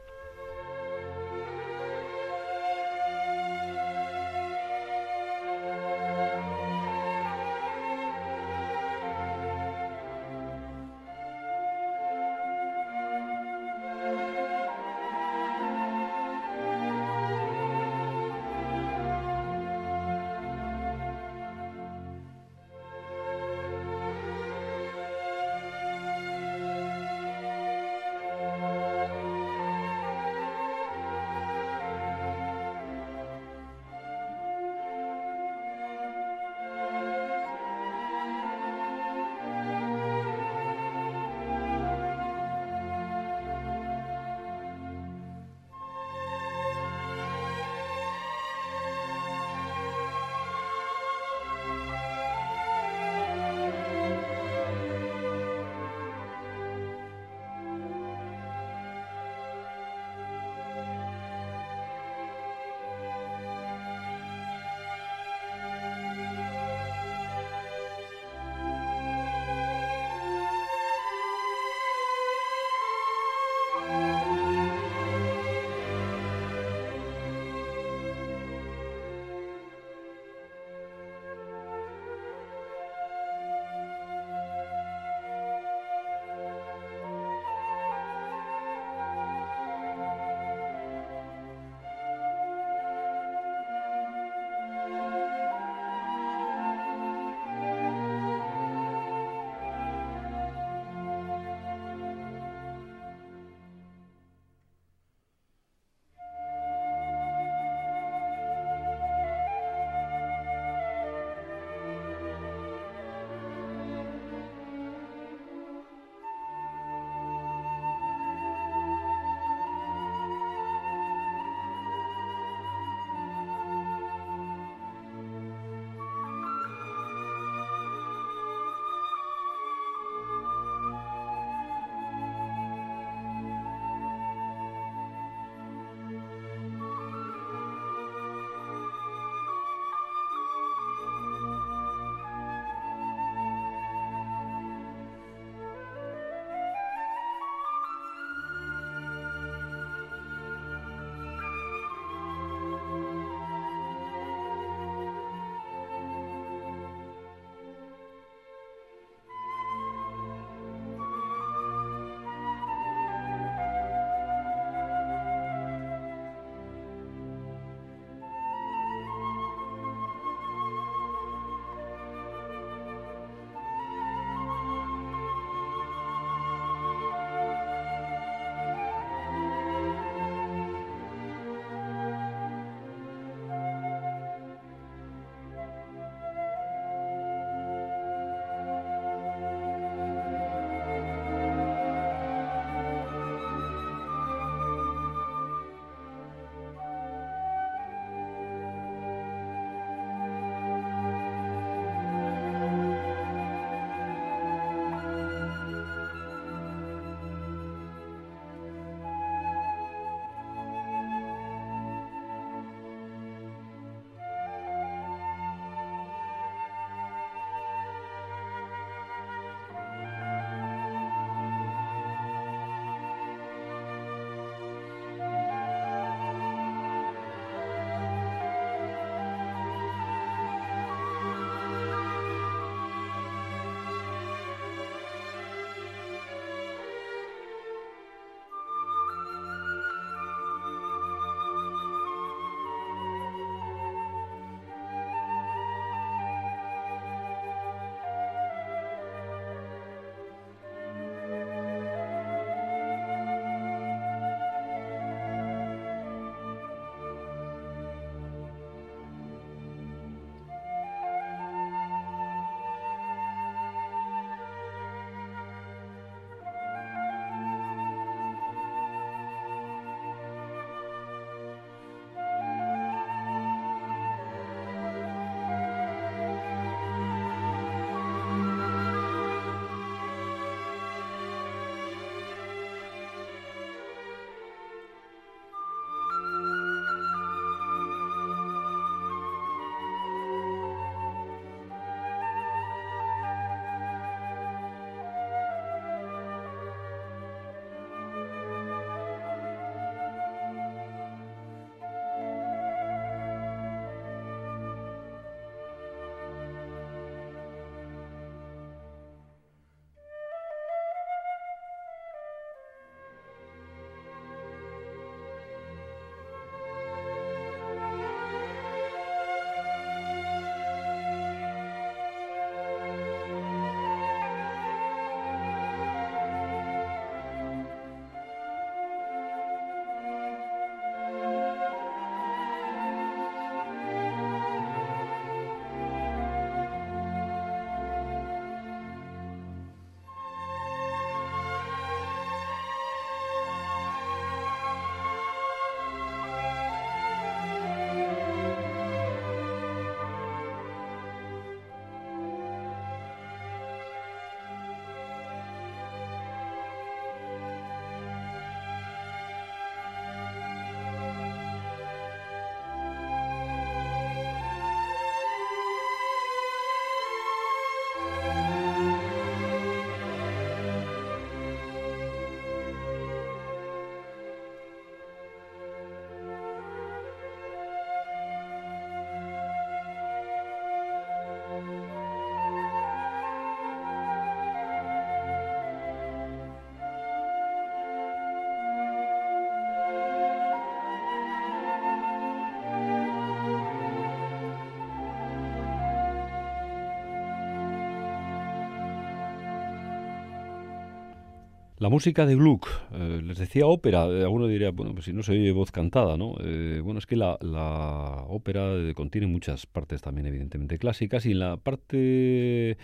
La 401.82 401.90
música 401.90 402.28
de 402.28 402.36
Gluck, 402.36 402.68
eh, 402.92 403.22
les 403.24 403.40
decía 403.40 403.66
ópera, 403.66 404.06
eh, 404.06 404.22
alguno 404.22 404.46
diría, 404.46 404.70
bueno, 404.70 404.94
pues 404.94 405.06
si 405.06 405.14
no 405.14 405.24
se 405.24 405.32
oye 405.32 405.52
voz 405.52 405.72
cantada, 405.72 406.16
¿no? 406.16 406.36
Eh, 406.40 406.80
bueno, 406.84 407.00
es 407.00 407.08
que 407.08 407.16
la, 407.16 407.40
la 407.42 408.24
ópera 408.28 408.94
contiene 408.94 409.26
muchas 409.26 409.66
partes 409.66 410.00
también 410.00 410.28
evidentemente 410.28 410.78
clásicas 410.78 411.26
y 411.26 411.32
en 411.32 411.40
la 411.40 411.58
parte 411.58 411.98
de 411.98 412.78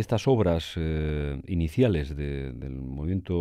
estas 0.00 0.26
obras 0.26 0.76
iniciales 1.46 2.16
de- 2.16 2.52
del 2.52 2.72
movimiento 2.74 3.36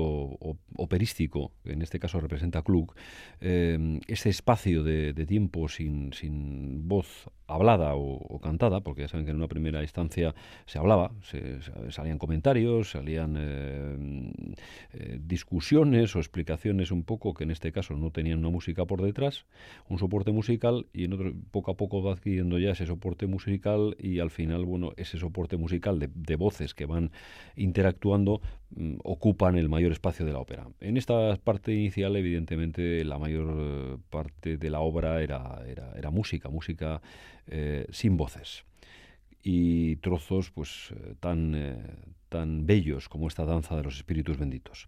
operístico, 0.77 1.53
que 1.63 1.71
en 1.73 1.81
este 1.81 1.97
caso 1.99 2.19
representa 2.19 2.61
Gluck, 2.61 2.95
ese 3.39 4.29
espacio 4.29 4.83
de, 4.83 5.13
de 5.13 5.25
tiempo 5.25 5.69
sin, 5.69 6.13
sin 6.13 6.87
voz 6.87 7.31
hablada 7.47 7.95
o, 7.95 8.17
o 8.17 8.39
cantada, 8.39 8.81
porque 8.81 9.01
ya 9.01 9.07
saben 9.07 9.25
que 9.25 9.31
en 9.31 9.37
una 9.37 9.47
primera 9.47 9.81
instancia 9.81 10.35
se 10.67 10.77
hablaba, 10.77 11.11
se- 11.23 11.57
salían 11.89 12.19
comentarios, 12.19 12.91
salían 12.91 13.35
eh, 15.01 15.17
discusiones 15.23 16.13
o 16.17 16.19
explicaciones 16.19 16.91
un 16.91 17.03
poco 17.03 17.33
que 17.33 17.45
en 17.45 17.51
este 17.51 17.71
caso 17.71 17.95
no 17.95 18.11
tenían 18.11 18.39
una 18.39 18.49
música 18.49 18.83
por 18.83 19.01
detrás, 19.01 19.45
un 19.87 19.97
soporte 19.97 20.31
musical 20.31 20.87
y 20.91 21.05
en 21.05 21.13
otro 21.13 21.33
poco 21.51 21.71
a 21.71 21.77
poco 21.77 22.03
va 22.03 22.11
adquiriendo 22.11 22.59
ya 22.59 22.71
ese 22.71 22.85
soporte 22.85 23.25
musical 23.25 23.95
y 23.97 24.19
al 24.19 24.29
final, 24.29 24.65
bueno, 24.65 24.91
ese 24.97 25.17
soporte 25.17 25.55
musical 25.55 25.99
de, 25.99 26.35
voces 26.35 26.73
que 26.73 26.85
van 26.85 27.11
interactuando 27.55 28.41
mm, 28.71 28.95
ocupan 29.05 29.57
el 29.57 29.69
mayor 29.69 29.93
espacio 29.93 30.25
de 30.25 30.33
la 30.33 30.39
ópera. 30.39 30.67
En 30.81 30.97
esta 30.97 31.33
parte 31.37 31.73
inicial, 31.73 32.17
evidentemente, 32.17 33.05
la 33.05 33.17
mayor 33.17 33.55
eh, 33.57 33.97
parte 34.09 34.57
de 34.57 34.69
la 34.69 34.81
obra 34.81 35.21
era, 35.21 36.11
música, 36.11 36.49
música 36.49 37.01
eh, 37.47 37.87
sin 37.91 38.17
voces 38.17 38.65
y 39.41 39.95
trozos 39.97 40.51
pues 40.51 40.93
tan, 41.21 41.55
tan 42.29 42.65
bellos 42.65 43.09
como 43.09 43.27
esta 43.27 43.45
danza 43.45 43.75
de 43.75 43.83
los 43.83 43.97
espíritus 43.97 44.37
benditos. 44.37 44.87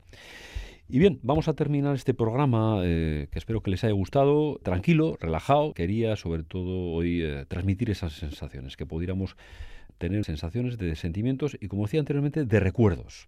Y 0.88 1.00
bien, 1.00 1.20
vamos 1.24 1.48
a 1.48 1.54
terminar 1.54 1.96
este 1.96 2.14
programa 2.14 2.82
eh, 2.84 3.28
que 3.32 3.40
espero 3.40 3.62
que 3.62 3.72
les 3.72 3.84
haya 3.84 3.94
gustado, 3.94 4.60
tranquilo, 4.62 5.18
relajado. 5.22 5.74
Quería 5.74 6.16
sobre 6.18 6.44
todo 6.44 6.92
hoy 6.92 7.22
eh, 7.22 7.46
transmitir 7.48 7.90
esas 7.90 8.14
sensaciones, 8.14 8.76
que 8.76 8.86
pudiéramos 8.86 9.38
tener 9.98 10.26
sensaciones 10.26 10.78
de 10.78 10.96
sentimientos 10.96 11.58
y, 11.62 11.68
como 11.68 11.84
decía 11.84 12.02
anteriormente, 12.02 12.44
de 12.44 12.60
recuerdos. 12.60 13.28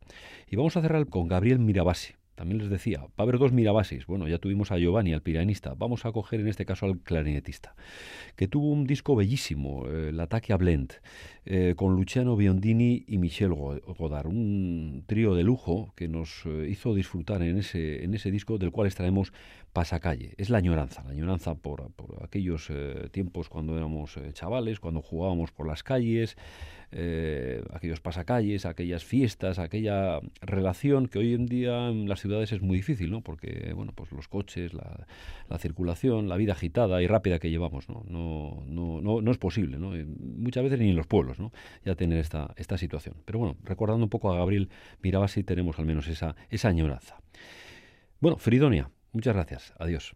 Y 0.50 0.58
vamos 0.58 0.76
a 0.76 0.82
cerrar 0.82 1.08
con 1.08 1.28
Gabriel 1.28 1.60
Mirabasi. 1.60 2.16
También 2.36 2.58
les 2.60 2.70
decía, 2.70 3.02
va 3.02 3.10
a 3.18 3.22
haber 3.24 3.38
dos 3.38 3.52
Mirabasis. 3.52 4.06
Bueno, 4.08 4.28
ya 4.28 4.40
tuvimos 4.40 4.72
a 4.72 4.78
Giovanni, 4.78 5.14
al 5.14 5.22
pianista. 5.22 5.76
Vamos 5.76 6.06
a 6.06 6.12
coger 6.12 6.40
en 6.40 6.48
este 6.48 6.66
caso 6.66 6.86
al 6.88 7.00
clarinetista, 7.00 7.76
que 8.36 8.48
tuvo 8.48 8.72
un 8.72 8.86
disco 8.86 9.16
bellísimo, 9.16 9.88
eh, 9.88 10.10
el 10.10 10.20
Ataque 10.20 10.52
a 10.54 10.58
Blend, 10.58 10.94
eh, 11.46 11.74
con 11.76 11.96
Luciano 11.96 12.36
Biondini 12.36 13.04
y 13.08 13.18
Michel 13.18 13.54
Go- 13.54 13.80
Godard. 14.00 14.28
Un 14.28 15.04
trío 15.06 15.36
de 15.36 15.44
lujo 15.44 15.94
que 15.96 16.08
nos 16.08 16.44
eh, 16.46 16.68
hizo 16.70 16.96
disfrutar 16.96 17.44
en 17.44 17.58
ese, 17.58 18.04
en 18.04 18.14
ese 18.14 18.32
disco 18.32 18.58
del 18.58 18.72
cual 18.72 18.88
extraemos 18.88 19.32
Pasacalle. 19.72 20.34
Es 20.38 20.50
la 20.50 20.60
añoranza, 20.60 21.04
la 21.04 21.12
añoranza 21.12 21.56
por, 21.56 21.92
por 21.94 22.24
aquellos 22.24 22.68
eh, 22.70 23.10
tiempos 23.12 23.50
cuando 23.50 23.76
éramos 23.76 24.18
chavales, 24.34 24.80
cuando 24.80 25.02
jugábamos 25.02 25.52
por 25.52 25.68
las 25.68 25.82
calles, 25.84 26.38
eh, 26.96 27.64
aquellos 27.72 28.02
pasacalles, 28.02 28.66
aquellas 28.66 29.04
fiestas, 29.04 29.58
aquella 29.58 30.20
relación 30.42 31.08
que 31.08 31.20
hoy 31.20 31.34
en 31.34 31.48
día 31.48 31.90
en 31.90 32.08
las 32.08 32.22
ciudades 32.22 32.52
es 32.52 32.62
muy 32.62 32.78
difícil, 32.78 33.10
¿no? 33.10 33.22
Porque, 33.22 33.74
bueno, 33.76 33.94
pues 33.96 34.12
los 34.12 34.28
coches, 34.28 34.74
la, 34.74 35.08
la 35.50 35.58
circulación, 35.58 36.30
la 36.30 36.38
vida 36.38 36.54
agitada 36.54 37.02
y 37.02 37.08
rápida 37.08 37.40
que 37.40 37.50
llevamos, 37.50 37.90
¿no? 37.90 38.04
No, 38.08 38.64
no, 38.68 39.02
no, 39.02 39.22
no 39.22 39.32
es 39.32 39.40
posible, 39.40 39.80
¿no? 39.80 39.94
Muchas 40.38 40.64
veces 40.64 40.80
ni 40.80 40.92
en 40.92 40.96
los 40.96 41.08
pueblos, 41.08 41.40
¿no? 41.40 41.52
Ya 41.84 41.96
tener 41.96 42.20
esta, 42.20 42.54
esta 42.58 42.78
situación. 42.78 43.16
Pero 43.26 43.40
bueno, 43.40 43.58
recordando 43.64 44.06
un 44.06 44.10
poco 44.10 44.32
a 44.32 44.38
Gabriel 44.38 44.70
Mirabasi, 45.02 45.44
tenemos 45.44 45.80
al 45.80 45.86
menos 45.86 46.08
esa, 46.08 46.36
esa 46.52 46.70
añoranza. 46.70 47.18
Bueno, 48.20 48.38
Fridonia, 48.38 48.92
muchas 49.14 49.34
gracias. 49.34 49.74
Adiós. 49.80 50.16